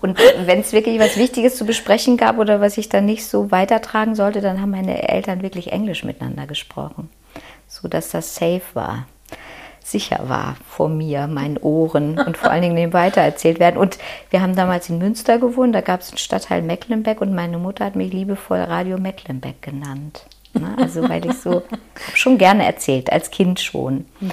Und 0.01 0.19
wenn 0.47 0.61
es 0.61 0.73
wirklich 0.73 1.01
was 1.01 1.17
Wichtiges 1.17 1.57
zu 1.57 1.67
besprechen 1.67 2.17
gab 2.17 2.39
oder 2.39 2.61
was 2.61 2.79
ich 2.79 2.89
dann 2.89 3.05
nicht 3.05 3.27
so 3.27 3.51
weitertragen 3.51 4.15
sollte, 4.15 4.41
dann 4.41 4.61
haben 4.61 4.71
meine 4.71 5.09
Eltern 5.09 5.43
wirklich 5.43 5.73
Englisch 5.73 6.05
miteinander 6.05 6.47
gesprochen, 6.47 7.11
so 7.67 7.89
dass 7.89 8.11
das 8.11 8.35
safe 8.35 8.63
war, 8.75 9.07
sicher 9.83 10.29
war 10.29 10.57
vor 10.69 10.89
mir, 10.89 11.27
meinen 11.27 11.57
Ohren 11.59 12.19
und 12.19 12.37
vor 12.37 12.51
allen 12.51 12.63
Dingen 12.63 12.77
dem 12.77 12.93
weitererzählt 12.93 13.59
werden. 13.59 13.77
Und 13.77 13.99
wir 14.31 14.41
haben 14.41 14.55
damals 14.55 14.89
in 14.89 14.99
Münster 14.99 15.39
gewohnt, 15.39 15.75
da 15.75 15.81
gab 15.81 16.01
es 16.01 16.11
einen 16.11 16.19
Stadtteil 16.19 16.63
Mecklenbeck 16.63 17.21
und 17.21 17.35
meine 17.35 17.59
Mutter 17.59 17.85
hat 17.85 17.97
mich 17.97 18.13
liebevoll 18.13 18.59
Radio 18.59 18.99
Mecklenbeck 18.99 19.63
genannt. 19.63 20.27
Ne? 20.55 20.75
Also 20.79 21.09
weil 21.09 21.25
ich 21.27 21.35
so 21.35 21.63
schon 22.15 22.39
gerne 22.39 22.65
erzählt, 22.65 23.13
als 23.13 23.31
Kind 23.31 23.61
schon. 23.61 24.07
Mhm. 24.21 24.33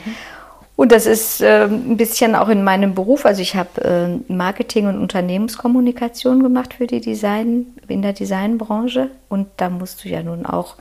Und 0.75 0.91
das 0.91 1.05
ist 1.05 1.41
äh, 1.41 1.65
ein 1.65 1.95
bisschen 1.95 2.35
auch 2.35 2.49
in 2.49 2.63
meinem 2.63 2.95
Beruf. 2.95 3.25
Also 3.25 3.41
ich 3.41 3.55
habe 3.55 3.81
äh, 4.29 4.31
Marketing 4.31 4.87
und 4.87 4.99
Unternehmenskommunikation 4.99 6.43
gemacht 6.43 6.73
für 6.73 6.85
die 6.85 6.99
Design, 6.99 7.67
in 7.87 8.01
der 8.01 8.13
Designbranche. 8.13 9.09
Und 9.29 9.47
da 9.57 9.69
musst 9.69 10.03
du 10.03 10.09
ja 10.09 10.21
nun 10.21 10.45
auch 10.45 10.75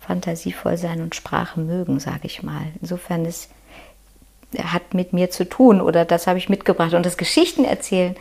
fantasievoll 0.00 0.78
sein 0.78 1.02
und 1.02 1.14
Sprache 1.14 1.60
mögen, 1.60 2.00
sage 2.00 2.22
ich 2.22 2.42
mal. 2.42 2.62
Insofern 2.80 3.26
ist 3.26 3.50
hat 4.62 4.94
mit 4.94 5.12
mir 5.12 5.30
zu 5.30 5.46
tun 5.46 5.80
oder 5.80 6.04
das 6.04 6.26
habe 6.26 6.38
ich 6.38 6.48
mitgebracht. 6.48 6.94
Und 6.94 7.04
das 7.04 7.16
Geschichten 7.16 7.64
erzählen 7.64 8.16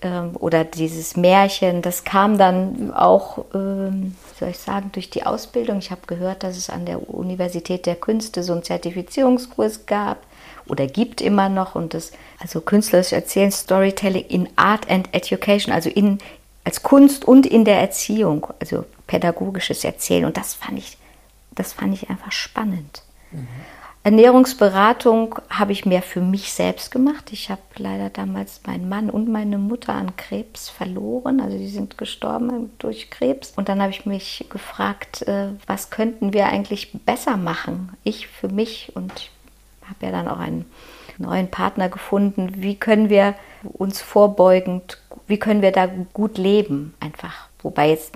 äh, 0.00 0.20
oder 0.38 0.64
dieses 0.64 1.16
Märchen, 1.16 1.82
das 1.82 2.04
kam 2.04 2.38
dann 2.38 2.92
auch, 2.94 3.38
äh, 3.52 3.90
wie 3.90 4.12
soll 4.38 4.50
ich 4.50 4.58
sagen, 4.58 4.90
durch 4.92 5.10
die 5.10 5.24
Ausbildung. 5.24 5.78
Ich 5.78 5.90
habe 5.90 6.02
gehört, 6.06 6.42
dass 6.42 6.56
es 6.56 6.70
an 6.70 6.86
der 6.86 7.12
Universität 7.12 7.86
der 7.86 7.96
Künste 7.96 8.42
so 8.42 8.52
einen 8.52 8.62
Zertifizierungskurs 8.62 9.84
gab 9.84 10.18
oder 10.68 10.86
gibt 10.86 11.20
immer 11.20 11.48
noch 11.48 11.74
und 11.74 11.94
das 11.94 12.12
also 12.38 12.60
künstlerisch 12.60 13.12
erzählen 13.12 13.50
Storytelling 13.50 14.24
in 14.26 14.48
Art 14.56 14.90
and 14.90 15.12
Education, 15.14 15.72
also 15.72 15.90
in 15.90 16.18
als 16.64 16.82
Kunst 16.82 17.24
und 17.24 17.46
in 17.46 17.64
der 17.64 17.80
Erziehung, 17.80 18.46
also 18.60 18.84
pädagogisches 19.06 19.84
Erzählen 19.84 20.26
und 20.26 20.36
das 20.36 20.54
fand 20.54 20.78
ich 20.78 20.98
das 21.54 21.72
fand 21.72 21.94
ich 21.94 22.08
einfach 22.08 22.32
spannend. 22.32 23.02
Mhm. 23.32 23.48
Ernährungsberatung 24.04 25.38
habe 25.50 25.72
ich 25.72 25.84
mehr 25.84 26.02
für 26.02 26.20
mich 26.20 26.52
selbst 26.52 26.90
gemacht. 26.90 27.30
Ich 27.32 27.50
habe 27.50 27.60
leider 27.76 28.08
damals 28.08 28.60
meinen 28.66 28.88
Mann 28.88 29.10
und 29.10 29.28
meine 29.28 29.58
Mutter 29.58 29.92
an 29.92 30.16
Krebs 30.16 30.70
verloren. 30.70 31.40
Also 31.40 31.58
die 31.58 31.68
sind 31.68 31.98
gestorben 31.98 32.70
durch 32.78 33.10
Krebs. 33.10 33.52
Und 33.56 33.68
dann 33.68 33.82
habe 33.82 33.90
ich 33.90 34.06
mich 34.06 34.46
gefragt, 34.48 35.22
äh, 35.22 35.48
was 35.66 35.90
könnten 35.90 36.32
wir 36.32 36.46
eigentlich 36.46 36.92
besser 37.04 37.36
machen? 37.36 37.90
Ich 38.02 38.28
für 38.28 38.48
mich 38.48 38.92
und 38.94 39.30
habe 39.88 40.06
ja 40.06 40.12
dann 40.12 40.28
auch 40.28 40.38
einen 40.38 40.64
neuen 41.18 41.50
Partner 41.50 41.88
gefunden. 41.88 42.52
Wie 42.56 42.76
können 42.76 43.10
wir 43.10 43.34
uns 43.62 44.00
vorbeugend, 44.00 44.98
wie 45.26 45.38
können 45.38 45.62
wir 45.62 45.72
da 45.72 45.88
gut 46.12 46.38
leben 46.38 46.94
einfach? 47.00 47.48
Wobei 47.62 47.90
jetzt 47.90 48.12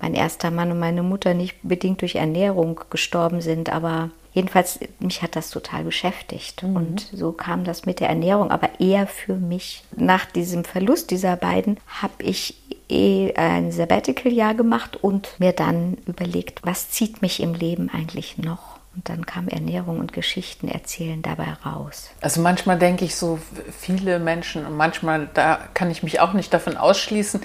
mein 0.00 0.14
erster 0.14 0.50
Mann 0.50 0.70
und 0.70 0.78
meine 0.78 1.02
Mutter 1.02 1.34
nicht 1.34 1.56
bedingt 1.62 2.02
durch 2.02 2.16
Ernährung 2.16 2.80
gestorben 2.90 3.40
sind, 3.40 3.70
aber 3.70 4.10
jedenfalls 4.32 4.80
mich 5.00 5.22
hat 5.22 5.36
das 5.36 5.50
total 5.50 5.84
beschäftigt. 5.84 6.62
Mhm. 6.62 6.76
Und 6.76 7.00
so 7.12 7.32
kam 7.32 7.64
das 7.64 7.86
mit 7.86 8.00
der 8.00 8.08
Ernährung, 8.08 8.50
aber 8.50 8.80
eher 8.80 9.06
für 9.06 9.34
mich. 9.34 9.82
Nach 9.96 10.26
diesem 10.26 10.64
Verlust 10.64 11.10
dieser 11.10 11.36
beiden 11.36 11.78
habe 12.02 12.22
ich 12.22 12.56
eh 12.88 13.32
ein 13.34 13.72
Sabbatical-Jahr 13.72 14.54
gemacht 14.54 15.02
und 15.02 15.40
mir 15.40 15.52
dann 15.52 15.96
überlegt, 16.06 16.60
was 16.64 16.90
zieht 16.90 17.22
mich 17.22 17.40
im 17.40 17.54
Leben 17.54 17.90
eigentlich 17.92 18.38
noch? 18.38 18.73
Und 18.94 19.08
dann 19.08 19.26
kam 19.26 19.48
Ernährung 19.48 19.98
und 19.98 20.12
Geschichten 20.12 20.68
erzählen 20.68 21.20
dabei 21.20 21.52
raus. 21.66 22.10
Also 22.20 22.40
manchmal 22.40 22.78
denke 22.78 23.04
ich 23.04 23.16
so, 23.16 23.40
viele 23.76 24.20
Menschen, 24.20 24.64
und 24.66 24.76
manchmal, 24.76 25.28
da 25.34 25.58
kann 25.74 25.90
ich 25.90 26.02
mich 26.04 26.20
auch 26.20 26.32
nicht 26.32 26.54
davon 26.54 26.76
ausschließen, 26.76 27.40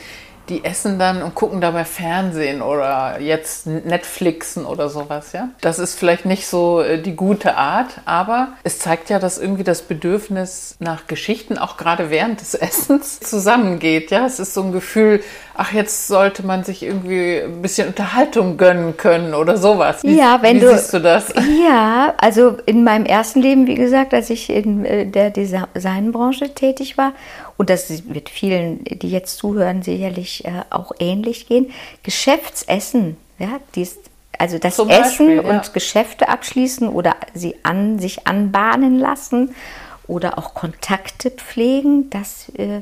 die 0.50 0.65
essen 0.65 1.00
dann 1.00 1.22
und 1.22 1.36
gucken 1.36 1.62
dabei 1.62 1.86
Fernsehen 1.86 2.62
oder 2.62 3.20
jetzt 3.20 3.68
Netflixen 3.68 4.65
oder 4.65 4.89
sowas, 4.89 5.32
ja. 5.34 5.50
Das 5.62 5.79
ist 5.79 5.98
vielleicht 5.98 6.25
nicht 6.25 6.48
so 6.48 6.82
äh, 6.82 7.01
die 7.01 7.15
gute 7.15 7.56
Art, 7.56 8.01
aber 8.06 8.50
es 8.63 8.79
zeigt 8.79 9.10
ja, 9.10 9.20
dass 9.20 9.38
irgendwie 9.38 9.63
das 9.63 9.84
Bedürfnis 9.84 10.75
nach 10.79 11.08
Geschichten 11.08 11.58
auch 11.58 11.77
gerade 11.77 12.10
während 12.10 12.41
des 12.41 12.56
Essens 12.56 13.20
zusammengeht, 13.22 14.12
ja. 14.12 14.25
Es 14.25 14.39
ist 14.39 14.53
so 14.53 14.63
ein 14.63 14.72
Gefühl, 14.72 15.22
ach, 15.56 15.72
jetzt 15.74 16.08
sollte 16.08 16.46
man 16.46 16.63
sich 16.63 16.84
irgendwie 16.84 17.41
ein 17.41 17.62
bisschen 17.62 17.89
Unterhaltung 17.89 18.58
gönnen 18.58 18.98
können 18.98 19.34
oder 19.34 19.58
sowas. 19.58 20.03
Wie, 20.03 20.18
ja, 20.18 20.39
wenn 20.41 20.58
wie 20.58 20.62
du, 20.62 20.72
siehst 20.72 20.94
du 20.94 21.00
das? 21.00 21.34
Ja, 21.70 22.13
also 22.18 22.58
in 22.65 22.84
meinem 22.84 23.06
ersten 23.06 23.41
Leben, 23.41 23.68
wie 23.68 23.75
gesagt, 23.75 24.13
als 24.13 24.29
ich 24.29 24.50
in 24.50 24.86
äh, 24.86 25.06
der 25.06 25.29
Designbranche 25.29 26.53
tätig 26.53 26.98
war 26.98 27.13
und 27.60 27.70
das 27.70 27.89
wird 28.08 28.30
vielen, 28.30 28.86
die 28.86 29.10
jetzt 29.10 29.38
zuhören, 29.38 29.84
sicherlich 29.84 30.46
äh, 30.46 30.62
auch 30.70 30.94
ähnlich 30.98 31.46
gehen. 31.46 31.72
Geschäftsessen, 32.04 33.18
ja, 33.38 33.60
dies, 33.75 34.00
also 34.38 34.58
das 34.60 34.78
Zum 34.78 34.88
Essen 34.88 35.28
Beispiel, 35.28 35.44
ja. 35.44 35.58
und 35.58 35.74
Geschäfte 35.74 36.30
abschließen 36.30 36.88
oder 36.88 37.18
sie 37.34 37.58
an 37.63 38.00
sich 38.00 38.25
anbahnen 38.25 38.98
lassen 38.98 39.54
oder 40.08 40.38
auch 40.38 40.54
Kontakte 40.54 41.32
pflegen, 41.32 42.10
das 42.10 42.48
äh, 42.56 42.80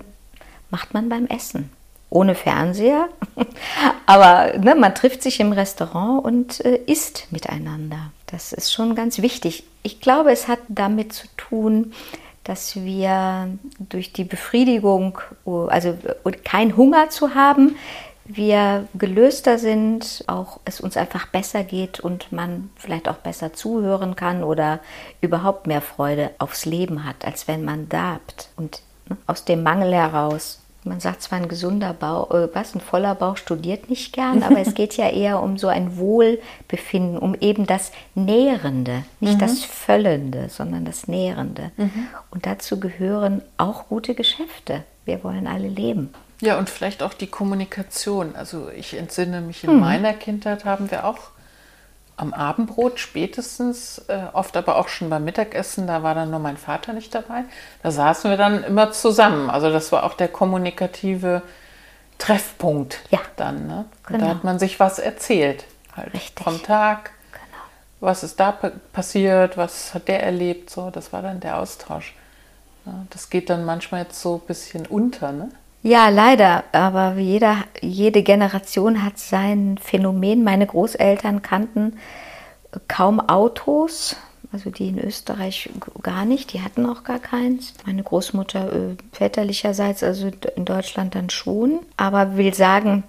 macht 0.70 0.94
man 0.94 1.10
beim 1.10 1.26
Essen. 1.26 1.72
Ohne 2.12 2.36
Fernseher, 2.36 3.10
aber 4.06 4.60
ne, 4.60 4.76
man 4.76 4.94
trifft 4.94 5.24
sich 5.24 5.40
im 5.40 5.54
Restaurant 5.54 6.24
und 6.24 6.64
äh, 6.64 6.80
isst 6.86 7.26
miteinander. 7.32 8.12
Das 8.28 8.54
ist 8.54 8.72
schon 8.72 8.94
ganz 8.94 9.24
wichtig. 9.24 9.64
Ich 9.82 10.02
glaube, 10.02 10.32
es 10.32 10.48
hat 10.48 10.60
damit 10.68 11.14
zu 11.14 11.26
tun, 11.36 11.94
dass 12.48 12.78
wir 12.78 13.50
durch 13.78 14.14
die 14.14 14.24
Befriedigung, 14.24 15.20
also 15.46 15.98
kein 16.46 16.78
Hunger 16.78 17.10
zu 17.10 17.36
haben, 17.36 17.76
wir 18.24 18.88
gelöster 18.94 19.58
sind, 19.58 20.24
auch 20.28 20.60
es 20.66 20.82
uns 20.82 20.98
einfach 20.98 21.28
besser 21.28 21.64
geht 21.64 22.00
und 22.00 22.32
man 22.32 22.70
vielleicht 22.76 23.08
auch 23.10 23.18
besser 23.18 23.54
zuhören 23.54 24.16
kann 24.16 24.44
oder 24.44 24.80
überhaupt 25.22 25.68
mehr 25.68 25.82
Freude 25.82 26.32
aufs 26.38 26.66
Leben 26.66 27.06
hat, 27.06 27.26
als 27.26 27.48
wenn 27.48 27.64
man 27.64 27.88
darbt. 27.90 28.50
Und 28.58 28.82
ne, 29.10 29.18
aus 29.28 29.46
dem 29.46 29.64
Mangel 29.64 29.94
heraus 29.94 30.62
man 30.88 31.00
sagt 31.00 31.22
zwar 31.22 31.40
ein 31.40 31.48
gesunder 31.48 31.94
Bauch, 31.94 32.32
äh, 32.32 32.54
was, 32.54 32.76
ein 32.76 32.82
voller 32.82 33.16
Bauch 33.16 33.38
studiert 33.38 33.90
nicht 33.90 34.14
gern, 34.14 34.44
aber 34.44 34.60
es 34.60 34.74
geht 34.76 34.98
ja 34.98 35.10
eher 35.10 35.42
um 35.42 35.58
so 35.58 35.68
ein 35.68 35.98
Wohlbefinden, 35.98 37.18
um 37.18 37.36
eben 37.36 37.66
das 37.66 37.92
Nährende, 38.16 39.04
nicht 39.20 39.36
mhm. 39.36 39.40
das 39.40 39.64
Völlende, 39.64 40.50
sondern 40.50 40.86
das 40.86 41.08
Nährende. 41.08 41.72
Mhm. 41.78 42.08
Und 42.32 42.46
dazu 42.46 42.80
gehören 42.80 43.42
auch 43.58 43.88
gute 43.88 44.16
Geschäfte. 44.16 44.84
Wir 45.06 45.24
wollen 45.24 45.48
alle 45.48 45.70
leben. 45.70 46.14
Ja, 46.42 46.60
und 46.60 46.70
vielleicht 46.70 47.02
auch 47.02 47.14
die 47.14 47.28
Kommunikation. 47.28 48.36
Also 48.36 48.70
ich 48.70 48.96
entsinne 48.96 49.42
mich, 49.42 49.64
in 49.64 49.74
mhm. 49.74 49.80
meiner 49.80 50.14
Kindheit 50.14 50.66
haben 50.66 50.92
wir 50.92 51.06
auch 51.06 51.18
am 52.18 52.34
Abendbrot 52.34 53.00
spätestens, 53.00 54.00
äh, 54.08 54.24
oft 54.34 54.58
aber 54.58 54.78
auch 54.78 54.88
schon 54.88 55.10
beim 55.10 55.24
Mittagessen, 55.24 55.86
da 55.86 56.02
war 56.02 56.16
dann 56.16 56.32
nur 56.32 56.40
mein 56.40 56.58
Vater 56.58 56.94
nicht 56.94 57.14
dabei. 57.14 57.46
Da 57.84 57.92
saßen 57.92 58.30
wir 58.32 58.38
dann 58.38 58.64
immer 58.64 58.92
zusammen. 58.92 59.52
Also 59.52 59.72
das 59.72 59.92
war 59.92 60.04
auch 60.04 60.16
der 60.16 60.28
kommunikative 60.28 61.44
Treffpunkt 62.18 63.00
ja, 63.12 63.20
dann. 63.36 63.68
Ne? 63.68 63.86
Genau. 64.08 64.20
Da 64.20 64.30
hat 64.32 64.44
man 64.44 64.58
sich 64.58 64.80
was 64.80 64.98
erzählt. 64.98 65.66
Halt 65.96 66.14
Richtig. 66.16 66.44
Vom 66.44 66.62
Tag. 66.64 67.12
Genau. 67.32 67.64
Was 68.00 68.24
ist 68.24 68.40
da 68.40 68.52
passiert? 68.92 69.56
Was 69.56 69.94
hat 69.94 70.08
der 70.08 70.24
erlebt? 70.24 70.72
So, 70.72 70.90
das 70.90 71.14
war 71.14 71.22
dann 71.22 71.40
der 71.40 71.60
Austausch. 71.60 72.16
Ja, 72.88 72.94
das 73.12 73.30
geht 73.30 73.52
dann 73.52 73.64
manchmal 73.64 74.04
jetzt 74.04 74.20
so 74.20 74.42
ein 74.42 74.48
bisschen 74.48 74.88
unter, 74.88 75.32
ne? 75.32 75.50
Ja, 75.84 76.10
leider. 76.10 76.64
Aber 76.72 77.16
jeder, 77.18 77.64
jede 77.82 78.24
Generation 78.24 79.04
hat 79.04 79.18
sein 79.18 79.78
Phänomen. 79.82 80.44
Meine 80.44 80.68
Großeltern 80.68 81.42
kannten 81.42 81.98
kaum 82.88 83.20
Autos, 83.20 84.16
also 84.52 84.70
die 84.70 84.90
in 84.90 85.00
Österreich 85.00 85.70
gar 86.04 86.26
nicht, 86.26 86.54
die 86.54 86.62
hatten 86.62 86.86
auch 86.86 87.04
gar 87.04 87.20
keins. 87.20 87.74
Meine 87.86 88.04
Großmutter 88.04 88.74
äh, 88.74 88.96
väterlicherseits, 89.12 90.04
also 90.04 90.30
in 90.56 90.66
Deutschland 90.66 91.16
dann 91.16 91.30
schon. 91.30 91.80
Aber 91.96 92.38
will 92.38 92.54
sagen, 92.54 93.04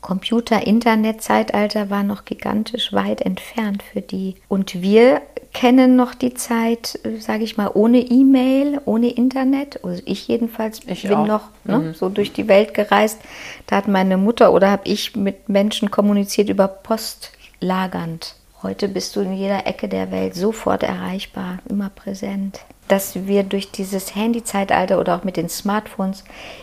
Computer, 0.00 0.66
Internet, 0.66 1.22
Zeitalter 1.22 1.90
war 1.90 2.02
noch 2.02 2.24
gigantisch 2.24 2.92
weit 2.92 3.20
entfernt 3.20 3.82
für 3.82 4.00
die. 4.00 4.36
Und 4.48 4.80
wir 4.80 5.22
kennen 5.58 5.96
noch 5.96 6.14
die 6.14 6.34
Zeit, 6.34 7.00
äh, 7.02 7.18
sage 7.18 7.42
ich 7.42 7.56
mal, 7.56 7.68
ohne 7.74 7.98
E-Mail, 7.98 8.80
ohne 8.84 9.10
Internet. 9.10 9.84
Also 9.84 10.00
ich 10.04 10.28
jedenfalls 10.28 10.82
ich 10.86 11.02
bin 11.02 11.14
auch. 11.14 11.26
noch 11.26 11.48
ne, 11.64 11.78
mhm. 11.78 11.94
so 11.94 12.08
durch 12.08 12.32
die 12.32 12.46
Welt 12.46 12.74
gereist. 12.74 13.18
Da 13.66 13.74
hat 13.76 13.88
meine 13.88 14.18
Mutter 14.18 14.52
oder 14.52 14.70
habe 14.70 14.82
ich 14.86 15.16
mit 15.16 15.48
Menschen 15.48 15.90
kommuniziert 15.90 16.48
über 16.48 16.68
Post 16.68 17.32
lagernd. 17.58 18.36
Heute 18.62 18.86
bist 18.86 19.16
du 19.16 19.20
in 19.20 19.32
jeder 19.32 19.66
Ecke 19.66 19.88
der 19.88 20.12
Welt 20.12 20.36
sofort 20.36 20.84
erreichbar, 20.84 21.58
immer 21.68 21.90
präsent. 21.90 22.60
Dass 22.86 23.26
wir 23.26 23.42
durch 23.42 23.72
dieses 23.72 24.14
Handy-Zeitalter 24.14 25.00
oder 25.00 25.16
auch 25.16 25.24
mit 25.24 25.36
den 25.36 25.48
Smartphones 25.48 26.22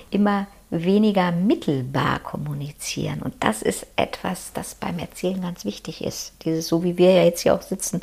immer 0.09 0.47
weniger 0.69 1.31
mittelbar 1.31 2.19
kommunizieren. 2.19 3.21
Und 3.21 3.35
das 3.39 3.61
ist 3.61 3.85
etwas, 3.95 4.51
das 4.53 4.75
beim 4.75 4.99
Erzählen 4.99 5.41
ganz 5.41 5.63
wichtig 5.65 6.03
ist. 6.03 6.33
Dieses, 6.43 6.67
so 6.67 6.83
wie 6.83 6.97
wir 6.97 7.11
ja 7.11 7.23
jetzt 7.23 7.41
hier 7.41 7.53
auch 7.53 7.61
sitzen. 7.61 8.01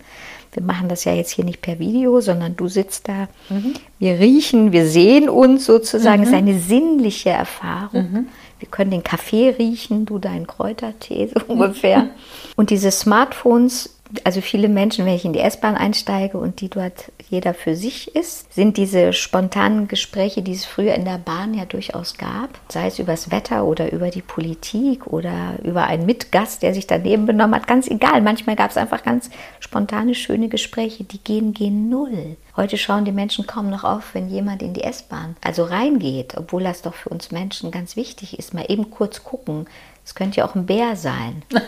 Wir 0.52 0.62
machen 0.62 0.88
das 0.88 1.04
ja 1.04 1.12
jetzt 1.12 1.30
hier 1.32 1.44
nicht 1.44 1.62
per 1.62 1.78
Video, 1.78 2.20
sondern 2.20 2.56
du 2.56 2.68
sitzt 2.68 3.08
da. 3.08 3.28
Mhm. 3.48 3.74
Wir 3.98 4.20
riechen, 4.20 4.72
wir 4.72 4.86
sehen 4.86 5.28
uns 5.28 5.66
sozusagen. 5.66 6.18
Mhm. 6.18 6.22
Es 6.22 6.28
ist 6.28 6.34
eine 6.34 6.58
sinnliche 6.58 7.30
Erfahrung. 7.30 8.12
Mhm. 8.12 8.26
Wir 8.58 8.68
können 8.68 8.92
den 8.92 9.02
Kaffee 9.02 9.50
riechen, 9.50 10.06
du 10.06 10.18
deinen 10.18 10.46
Kräutertee 10.46 11.28
so 11.34 11.44
ungefähr. 11.52 12.10
Und 12.56 12.70
diese 12.70 12.90
Smartphones 12.92 13.98
also 14.24 14.40
viele 14.40 14.68
Menschen, 14.68 15.06
wenn 15.06 15.14
ich 15.14 15.24
in 15.24 15.32
die 15.32 15.40
S-Bahn 15.40 15.76
einsteige 15.76 16.38
und 16.38 16.60
die 16.60 16.68
dort 16.68 17.12
jeder 17.28 17.54
für 17.54 17.76
sich 17.76 18.14
ist, 18.14 18.52
sind 18.52 18.76
diese 18.76 19.12
spontanen 19.12 19.88
Gespräche, 19.88 20.42
die 20.42 20.52
es 20.52 20.64
früher 20.64 20.94
in 20.94 21.04
der 21.04 21.18
Bahn 21.18 21.54
ja 21.54 21.64
durchaus 21.64 22.18
gab, 22.18 22.50
sei 22.68 22.86
es 22.86 22.98
über 22.98 23.12
das 23.12 23.30
Wetter 23.30 23.64
oder 23.64 23.92
über 23.92 24.10
die 24.10 24.22
Politik 24.22 25.06
oder 25.06 25.54
über 25.62 25.84
einen 25.84 26.06
Mitgast, 26.06 26.62
der 26.62 26.74
sich 26.74 26.86
daneben 26.86 27.26
benommen 27.26 27.54
hat, 27.54 27.66
ganz 27.66 27.88
egal. 27.88 28.20
Manchmal 28.20 28.56
gab 28.56 28.70
es 28.70 28.76
einfach 28.76 29.02
ganz 29.02 29.30
spontane, 29.60 30.14
schöne 30.14 30.48
Gespräche, 30.48 31.04
die 31.04 31.18
gehen 31.18 31.54
gen 31.54 31.88
Null. 31.88 32.36
Heute 32.56 32.76
schauen 32.76 33.04
die 33.04 33.12
Menschen 33.12 33.46
kaum 33.46 33.70
noch 33.70 33.84
auf, 33.84 34.14
wenn 34.14 34.28
jemand 34.28 34.62
in 34.62 34.74
die 34.74 34.84
S-Bahn 34.84 35.36
also 35.42 35.64
reingeht, 35.64 36.36
obwohl 36.36 36.64
das 36.64 36.82
doch 36.82 36.94
für 36.94 37.08
uns 37.08 37.30
Menschen 37.30 37.70
ganz 37.70 37.96
wichtig 37.96 38.38
ist, 38.38 38.52
mal 38.52 38.66
eben 38.68 38.90
kurz 38.90 39.24
gucken. 39.24 39.66
Es 40.04 40.14
könnte 40.14 40.38
ja 40.38 40.46
auch 40.46 40.54
ein 40.54 40.66
Bär 40.66 40.96
sein. 40.96 41.42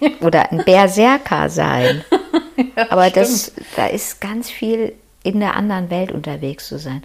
oder 0.20 0.50
ein 0.50 0.64
Berserker 0.64 1.48
sein. 1.48 2.04
ja, 2.76 2.90
Aber 2.90 3.10
das, 3.10 3.52
da 3.76 3.86
ist 3.86 4.20
ganz 4.20 4.50
viel 4.50 4.94
in 5.22 5.40
der 5.40 5.56
anderen 5.56 5.90
Welt 5.90 6.12
unterwegs 6.12 6.68
zu 6.68 6.78
sein. 6.78 7.02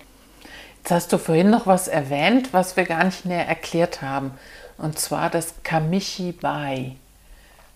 Jetzt 0.77 0.91
hast 0.91 1.13
du 1.13 1.17
vorhin 1.17 1.49
noch 1.49 1.65
was 1.65 1.88
erwähnt, 1.88 2.49
was 2.51 2.75
wir 2.75 2.84
gar 2.84 3.03
nicht 3.06 3.25
näher 3.25 3.47
erklärt 3.47 4.01
haben. 4.01 4.32
Und 4.77 4.99
zwar 4.99 5.29
das 5.29 5.56
Kamishibai. 5.63 6.95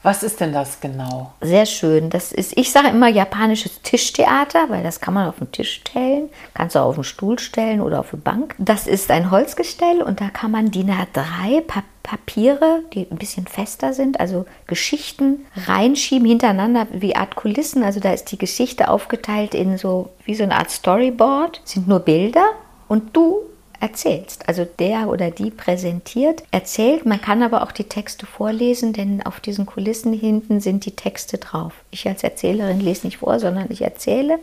Was 0.08 0.24
ist 0.24 0.40
denn 0.40 0.54
das 0.54 0.80
genau? 0.80 1.34
Sehr 1.42 1.66
schön. 1.66 2.10
Das 2.10 2.32
ist, 2.32 2.58
ich 2.58 2.72
sage 2.72 2.88
immer 2.88 3.10
japanisches 3.10 3.82
Tischtheater, 3.82 4.70
weil 4.70 4.82
das 4.82 5.02
kann 5.02 5.14
man 5.14 5.28
auf 5.28 5.40
den 5.40 5.52
Tisch 5.52 5.82
stellen, 5.82 6.30
kannst 6.54 6.78
du 6.78 6.80
auf 6.80 6.96
den 6.96 7.04
Stuhl 7.04 7.38
stellen 7.40 7.82
oder 7.82 8.00
auf 8.00 8.14
eine 8.14 8.22
Bank. 8.22 8.56
Das 8.58 8.88
ist 8.88 9.12
ein 9.12 9.32
Holzgestell 9.32 10.02
und 10.02 10.22
da 10.22 10.30
kann 10.30 10.52
man 10.52 10.72
DIN 10.72 10.92
A3 10.92 11.62
Papiere, 12.04 12.84
die 12.94 13.06
ein 13.12 13.18
bisschen 13.18 13.48
fester 13.48 13.92
sind, 13.92 14.22
also 14.22 14.46
Geschichten 14.66 15.46
reinschieben 15.68 16.26
hintereinander 16.26 16.88
wie 16.94 17.18
Art 17.18 17.36
Kulissen. 17.36 17.84
Also 17.84 18.00
da 18.00 18.14
ist 18.14 18.32
die 18.32 18.38
Geschichte 18.38 18.88
aufgeteilt 18.88 19.54
in 19.54 19.78
so 19.78 20.12
wie 20.24 20.36
so 20.36 20.44
eine 20.44 20.56
Art 20.56 20.72
Storyboard, 20.72 21.60
sind 21.66 21.90
nur 21.90 22.00
Bilder 22.00 22.52
und 22.88 23.14
du 23.14 23.42
erzählst. 23.80 24.48
Also 24.48 24.66
der 24.66 25.10
oder 25.10 25.32
die 25.32 25.52
präsentiert, 25.52 26.44
erzählt. 26.52 27.06
Man 27.06 27.22
kann 27.22 27.44
aber 27.44 27.64
auch 27.64 27.72
die 27.72 27.86
Texte 27.86 28.26
vorlesen, 28.26 28.94
denn 28.94 29.26
auf 29.26 29.40
diesen 29.40 29.66
Kulissen 29.66 30.14
hinten 30.14 30.60
sind 30.60 30.86
die 30.86 30.96
Texte 30.96 31.38
drauf. 31.38 31.74
Ich 31.92 32.08
als 32.08 32.24
Erzählerin 32.24 32.80
lese 32.80 33.06
nicht 33.06 33.18
vor, 33.18 33.40
sondern 33.40 33.68
ich 33.70 33.82
erzähle 33.82 34.40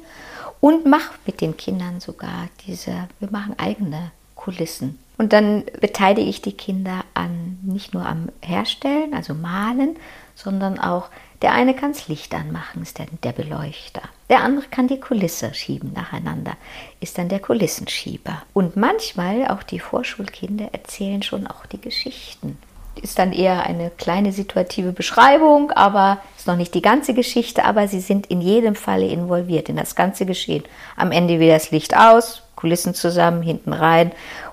und 0.61 0.87
mache 0.87 1.15
mit 1.27 1.41
den 1.41 1.57
Kindern 1.57 2.01
sogar 2.01 2.49
diese, 2.67 2.93
wir 3.21 3.31
machen 3.31 3.55
eigene 3.59 4.13
Kulissen. 4.35 4.99
Und 5.17 5.33
dann 5.33 5.65
beteilige 5.81 6.29
ich 6.29 6.43
die 6.43 6.53
Kinder 6.53 7.05
an 7.15 7.59
nicht 7.63 7.95
nur 7.95 8.05
am 8.05 8.31
Herstellen, 8.43 9.15
also 9.15 9.33
Malen, 9.33 9.97
sondern 10.35 10.79
auch 10.79 11.09
der 11.43 11.53
eine 11.53 11.75
kann 11.75 11.93
das 11.93 12.09
Licht 12.09 12.35
anmachen, 12.35 12.83
ist 12.83 12.99
der, 12.99 13.07
der 13.23 13.33
Beleuchter. 13.33 14.01
Der 14.31 14.43
andere 14.43 14.67
kann 14.69 14.89
die 14.89 14.99
Kulisse 14.99 15.53
schieben 15.53 15.93
nacheinander, 15.93 16.57
ist 17.01 17.19
dann 17.19 17.29
der 17.29 17.41
Kulissenschieber. 17.41 18.43
Und 18.55 18.77
manchmal, 18.77 19.49
auch 19.49 19.63
die 19.63 19.79
Vorschulkinder 19.79 20.71
erzählen 20.73 21.23
schon 21.23 21.47
auch 21.47 21.67
die 21.67 21.81
Geschichten. 21.81 22.57
Ist 22.95 23.19
dann 23.19 23.33
eher 23.33 23.65
eine 23.65 23.91
kleine 23.91 24.33
situative 24.33 24.93
Beschreibung, 24.93 25.71
aber 25.73 26.19
ist 26.39 26.47
noch 26.47 26.57
nicht 26.57 26.75
die 26.75 26.81
ganze 26.81 27.13
Geschichte, 27.13 27.65
aber 27.65 27.89
sie 27.89 28.01
sind 28.01 28.27
in 28.29 28.41
jedem 28.41 28.75
Falle 28.75 29.07
involviert 29.07 29.69
in 29.69 29.77
das 29.77 29.97
ganze 29.97 30.25
Geschehen. 30.25 30.65
Am 30.97 31.13
Ende 31.13 31.41
wieder 31.41 31.55
das 31.55 31.73
Licht 31.73 31.95
aus, 31.95 32.43
Kulissen 32.57 32.95
zusammen, 32.95 33.43
hinten 33.43 33.75
rein 33.75 34.13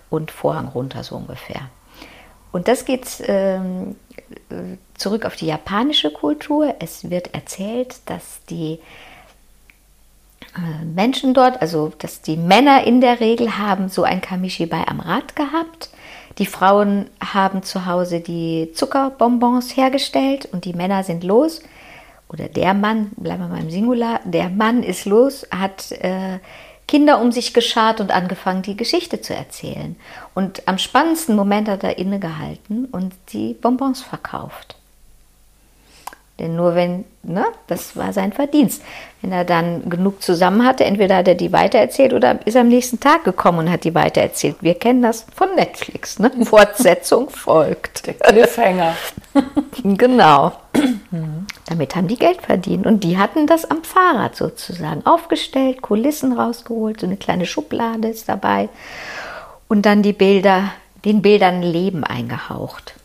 und 0.10 0.32
Vorhang 0.32 0.68
runter 0.68 1.04
so 1.04 1.16
ungefähr. 1.16 1.62
Und 2.52 2.68
das 2.68 2.84
geht 2.84 3.08
ähm, 3.28 3.96
zurück 5.02 5.26
auf 5.26 5.36
die 5.36 5.48
japanische 5.48 6.12
Kultur. 6.12 6.76
Es 6.80 7.10
wird 7.10 7.34
erzählt, 7.34 7.96
dass 8.06 8.44
die 8.50 8.80
äh, 10.56 10.86
Menschen 10.86 11.34
dort, 11.34 11.62
also 11.62 11.92
dass 11.98 12.22
die 12.22 12.38
Männer 12.38 12.86
in 12.86 13.02
der 13.02 13.20
Regel 13.20 13.58
haben 13.58 13.90
so 13.90 14.04
ein 14.04 14.22
Kamishibai 14.22 14.88
am 14.88 15.00
Rad 15.00 15.36
gehabt. 15.36 15.90
Die 16.38 16.46
Frauen 16.46 17.10
haben 17.22 17.64
zu 17.64 17.86
Hause 17.86 18.22
die 18.22 18.72
Zuckerbonbons 18.74 19.76
hergestellt 19.76 20.48
und 20.52 20.66
die 20.66 20.74
Männer 20.74 21.04
sind 21.04 21.24
los. 21.24 21.62
Oder 22.30 22.48
der 22.48 22.74
Mann, 22.74 23.12
bleiben 23.18 23.42
wir 23.42 23.50
mal 23.50 23.60
im 23.62 23.70
Singular, 23.70 24.22
der 24.24 24.50
Mann 24.50 24.84
ist 24.84 25.06
los, 25.06 25.46
hat 25.52 25.92
äh, 25.92 26.40
Kinder 26.88 27.22
um 27.22 27.32
sich 27.32 27.54
geschart 27.54 28.00
und 28.00 28.12
angefangen, 28.12 28.62
die 28.62 28.78
Geschichte 28.78 29.22
zu 29.22 29.34
erzählen. 29.34 29.96
Und 30.34 30.68
am 30.68 30.78
spannendsten 30.78 31.36
Moment 31.36 31.68
hat 31.68 31.84
er 31.84 31.98
innegehalten 31.98 32.86
und 32.86 33.14
die 33.34 33.54
Bonbons 33.54 34.02
verkauft. 34.02 34.76
Denn 36.42 36.56
nur 36.56 36.74
wenn, 36.74 37.06
ne, 37.22 37.46
das 37.68 37.96
war 37.96 38.14
sein 38.14 38.34
Verdienst. 38.34 38.82
Wenn 39.22 39.32
er 39.32 39.46
dann 39.46 39.88
genug 39.92 40.24
zusammen 40.24 40.66
hatte, 40.66 40.84
entweder 40.84 41.18
hat 41.18 41.28
er 41.28 41.36
die 41.36 41.54
weitererzählt 41.54 42.14
oder 42.14 42.40
ist 42.48 42.58
am 42.58 42.68
nächsten 42.68 43.00
Tag 43.00 43.24
gekommen 43.24 43.60
und 43.60 43.72
hat 43.72 43.84
die 43.84 43.94
weitererzählt. 43.94 44.56
Wir 44.62 44.74
kennen 44.74 45.04
das 45.04 45.28
von 45.36 45.54
Netflix, 45.54 46.18
ne? 46.18 46.32
Fortsetzung 46.44 47.30
folgt. 47.30 48.08
Der 48.08 48.16
Cliffhanger. 48.16 48.96
genau. 49.84 50.54
Damit 51.68 51.96
haben 51.96 52.08
die 52.08 52.18
Geld 52.18 52.42
verdient. 52.42 52.88
Und 52.88 53.04
die 53.04 53.20
hatten 53.20 53.46
das 53.46 53.70
am 53.70 53.84
Fahrrad 53.84 54.36
sozusagen 54.36 55.06
aufgestellt, 55.06 55.84
Kulissen 55.84 56.34
rausgeholt, 56.34 57.02
so 57.02 57.06
eine 57.06 57.18
kleine 57.18 57.46
Schublade 57.46 58.08
ist 58.08 58.28
dabei. 58.28 58.68
Und 59.68 59.86
dann 59.86 60.02
die 60.02 60.14
Bilder, 60.14 60.72
den 61.06 61.22
Bildern 61.22 61.62
Leben 61.62 62.04
eingehaucht. 62.04 62.96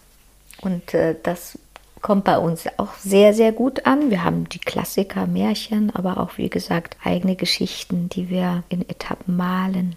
Und 0.63 0.95
äh, 0.95 1.17
das 1.23 1.59
kommt 2.03 2.25
bei 2.25 2.39
uns 2.39 2.67
auch 2.77 2.95
sehr, 2.95 3.35
sehr 3.35 3.53
gut 3.53 3.87
an. 3.87 4.11
Wir 4.11 4.23
haben 4.23 4.49
die 4.49 4.59
Klassiker, 4.59 5.27
Märchen, 5.27 5.95
aber 5.95 6.19
auch, 6.19 6.39
wie 6.39 6.51
gesagt, 6.51 6.97
eigene 7.03 7.37
Geschichten, 7.37 8.09
die 8.09 8.29
wir 8.29 8.63
in 8.69 8.89
Etappen 8.89 9.37
malen. 9.37 9.97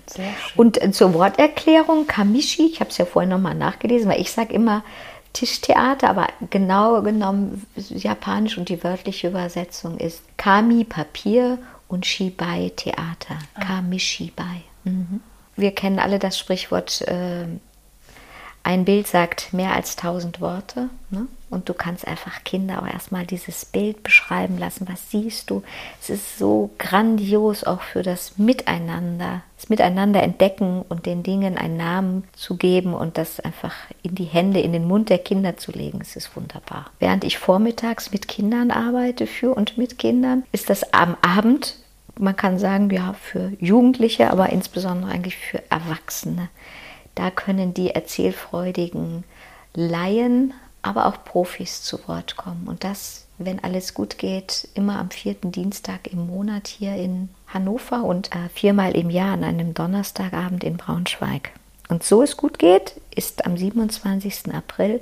Und 0.55 0.81
äh, 0.81 0.91
zur 0.91 1.13
Worterklärung, 1.13 2.07
Kamishi, 2.07 2.67
ich 2.67 2.79
habe 2.79 2.89
es 2.89 2.97
ja 2.97 3.05
vorhin 3.05 3.29
nochmal 3.29 3.55
nachgelesen, 3.55 4.09
weil 4.09 4.21
ich 4.21 4.31
sage 4.31 4.53
immer 4.53 4.83
Tischtheater, 5.33 6.09
aber 6.09 6.27
genau 6.49 7.01
genommen 7.01 7.65
japanisch 7.75 8.57
und 8.57 8.69
die 8.69 8.83
wörtliche 8.83 9.27
Übersetzung 9.27 9.97
ist 9.97 10.23
Kami, 10.37 10.83
Papier 10.85 11.59
und 11.87 12.05
Shibai, 12.05 12.71
Theater. 12.75 13.37
Ah. 13.53 13.65
Kamishibai. 13.65 14.63
Mhm. 14.85 15.21
Wir 15.55 15.71
kennen 15.71 15.99
alle 15.99 16.19
das 16.19 16.39
Sprichwort, 16.39 17.01
äh, 17.01 17.45
ein 18.63 18.85
Bild 18.85 19.07
sagt 19.07 19.53
mehr 19.53 19.73
als 19.73 19.95
tausend 19.95 20.41
Worte. 20.41 20.89
Ne? 21.09 21.27
Und 21.49 21.67
du 21.67 21.73
kannst 21.73 22.07
einfach 22.07 22.43
Kinder 22.43 22.81
auch 22.81 22.87
erstmal 22.87 23.25
dieses 23.25 23.65
Bild 23.65 24.03
beschreiben 24.03 24.57
lassen. 24.57 24.87
Was 24.87 25.09
siehst 25.09 25.49
du? 25.49 25.63
Es 25.99 26.09
ist 26.09 26.37
so 26.37 26.69
grandios 26.77 27.63
auch 27.63 27.81
für 27.81 28.03
das 28.03 28.37
Miteinander, 28.37 29.41
das 29.57 29.69
Miteinander 29.69 30.21
entdecken 30.21 30.83
und 30.87 31.05
den 31.05 31.23
Dingen 31.23 31.57
einen 31.57 31.77
Namen 31.77 32.23
zu 32.33 32.55
geben 32.55 32.93
und 32.93 33.17
das 33.17 33.39
einfach 33.39 33.73
in 34.03 34.15
die 34.15 34.25
Hände, 34.25 34.59
in 34.59 34.73
den 34.73 34.87
Mund 34.87 35.09
der 35.09 35.17
Kinder 35.17 35.57
zu 35.57 35.71
legen. 35.71 35.99
Es 36.01 36.15
ist 36.15 36.35
wunderbar. 36.35 36.91
Während 36.99 37.23
ich 37.23 37.39
vormittags 37.39 38.11
mit 38.11 38.27
Kindern 38.27 38.69
arbeite, 38.69 39.25
für 39.25 39.55
und 39.55 39.77
mit 39.77 39.97
Kindern, 39.97 40.43
ist 40.51 40.69
das 40.69 40.93
am 40.93 41.17
Abend 41.21 41.75
man 42.19 42.35
kann 42.35 42.59
sagen, 42.59 42.89
ja, 42.89 43.13
für 43.13 43.53
Jugendliche, 43.59 44.29
aber 44.29 44.49
insbesondere 44.49 45.09
eigentlich 45.09 45.37
für 45.37 45.63
Erwachsene. 45.71 46.49
Da 47.15 47.31
können 47.31 47.73
die 47.73 47.91
erzählfreudigen 47.91 49.23
Laien 49.73 50.53
aber 50.81 51.07
auch 51.07 51.23
Profis 51.23 51.83
zu 51.83 52.07
Wort 52.07 52.37
kommen. 52.37 52.67
Und 52.67 52.83
das, 52.83 53.25
wenn 53.37 53.63
alles 53.63 53.93
gut 53.93 54.17
geht, 54.17 54.67
immer 54.73 54.99
am 54.99 55.11
vierten 55.11 55.51
Dienstag 55.51 56.11
im 56.11 56.27
Monat 56.27 56.67
hier 56.67 56.95
in 56.95 57.29
Hannover 57.47 58.03
und 58.03 58.33
äh, 58.35 58.49
viermal 58.53 58.95
im 58.95 59.09
Jahr 59.09 59.33
an 59.33 59.43
einem 59.43 59.73
Donnerstagabend 59.73 60.63
in 60.63 60.77
Braunschweig. 60.77 61.51
Und 61.89 62.03
so 62.03 62.21
es 62.21 62.37
gut 62.37 62.59
geht, 62.59 62.93
ist 63.15 63.45
am 63.45 63.57
27. 63.57 64.53
April 64.53 65.01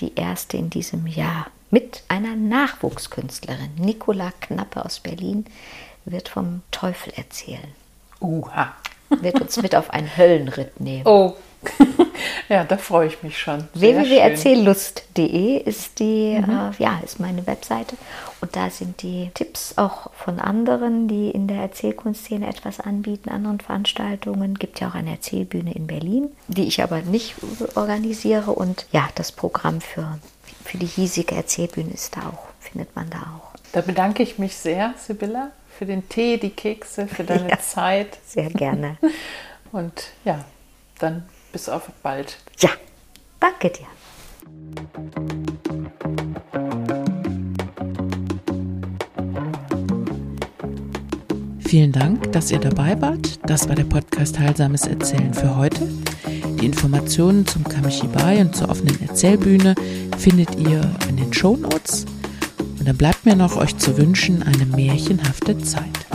die 0.00 0.14
erste 0.14 0.56
in 0.56 0.70
diesem 0.70 1.06
Jahr 1.06 1.46
mit 1.70 2.02
einer 2.08 2.36
Nachwuchskünstlerin. 2.36 3.70
Nicola 3.76 4.32
Knappe 4.40 4.84
aus 4.84 5.00
Berlin 5.00 5.46
wird 6.04 6.28
vom 6.28 6.62
Teufel 6.70 7.12
erzählen. 7.16 7.72
Uha. 8.20 8.74
Wird 9.08 9.40
uns 9.40 9.56
mit 9.62 9.74
auf 9.76 9.90
einen 9.90 10.16
Höllenritt 10.16 10.80
nehmen. 10.80 11.06
Oh 11.06 11.36
ja, 12.48 12.64
da 12.64 12.76
freue 12.76 13.08
ich 13.08 13.22
mich 13.22 13.38
schon. 13.38 13.68
www.erzähllust.de 13.74 15.58
ist 15.58 15.98
die, 15.98 16.38
mhm. 16.38 16.50
äh, 16.50 16.70
ja, 16.78 17.00
ist 17.04 17.20
meine 17.20 17.46
Webseite 17.46 17.96
und 18.40 18.56
da 18.56 18.70
sind 18.70 19.02
die 19.02 19.30
Tipps 19.34 19.74
auch 19.76 20.10
von 20.12 20.38
anderen, 20.38 21.08
die 21.08 21.30
in 21.30 21.48
der 21.48 21.58
Erzählkunstszene 21.58 22.46
etwas 22.46 22.80
anbieten, 22.80 23.30
anderen 23.30 23.60
Veranstaltungen. 23.60 24.54
Gibt 24.58 24.80
ja 24.80 24.88
auch 24.88 24.94
eine 24.94 25.10
Erzählbühne 25.10 25.74
in 25.74 25.86
Berlin, 25.86 26.30
die 26.48 26.64
ich 26.64 26.82
aber 26.82 27.02
nicht 27.02 27.34
organisiere 27.74 28.52
und 28.52 28.86
ja, 28.92 29.08
das 29.14 29.32
Programm 29.32 29.80
für, 29.80 30.18
für 30.64 30.78
die 30.78 30.86
hiesige 30.86 31.34
Erzählbühne 31.34 31.92
ist 31.92 32.16
da 32.16 32.20
auch, 32.28 32.48
findet 32.60 32.94
man 32.94 33.10
da 33.10 33.18
auch. 33.18 33.56
Da 33.72 33.80
bedanke 33.80 34.22
ich 34.22 34.38
mich 34.38 34.56
sehr, 34.56 34.94
Sibylla, 34.98 35.50
für 35.76 35.86
den 35.86 36.08
Tee, 36.08 36.38
die 36.38 36.50
Kekse, 36.50 37.06
für 37.06 37.24
deine 37.24 37.48
ja, 37.50 37.58
Zeit. 37.58 38.18
Sehr 38.26 38.50
gerne. 38.50 38.96
und 39.72 40.10
ja, 40.24 40.44
dann 40.98 41.28
bis 41.52 41.68
auf 41.68 41.90
bald. 42.02 42.38
Ja, 42.58 42.70
danke 43.40 43.70
dir. 43.70 43.86
Vielen 51.60 51.92
Dank, 51.92 52.32
dass 52.32 52.52
ihr 52.52 52.60
dabei 52.60 53.00
wart. 53.00 53.40
Das 53.50 53.68
war 53.68 53.74
der 53.74 53.84
Podcast 53.84 54.38
Heilsames 54.38 54.86
Erzählen 54.86 55.34
für 55.34 55.56
heute. 55.56 55.88
Die 56.60 56.64
Informationen 56.64 57.46
zum 57.46 57.64
Kamishibai 57.64 58.40
und 58.40 58.54
zur 58.54 58.68
offenen 58.68 59.00
Erzählbühne 59.02 59.74
findet 60.16 60.54
ihr 60.58 60.80
in 61.08 61.16
den 61.16 61.34
Show 61.34 61.56
Notes. 61.56 62.06
Und 62.78 62.86
dann 62.86 62.96
bleibt 62.96 63.26
mir 63.26 63.34
noch 63.34 63.56
euch 63.56 63.76
zu 63.76 63.98
wünschen 63.98 64.42
eine 64.44 64.64
märchenhafte 64.64 65.58
Zeit. 65.58 66.05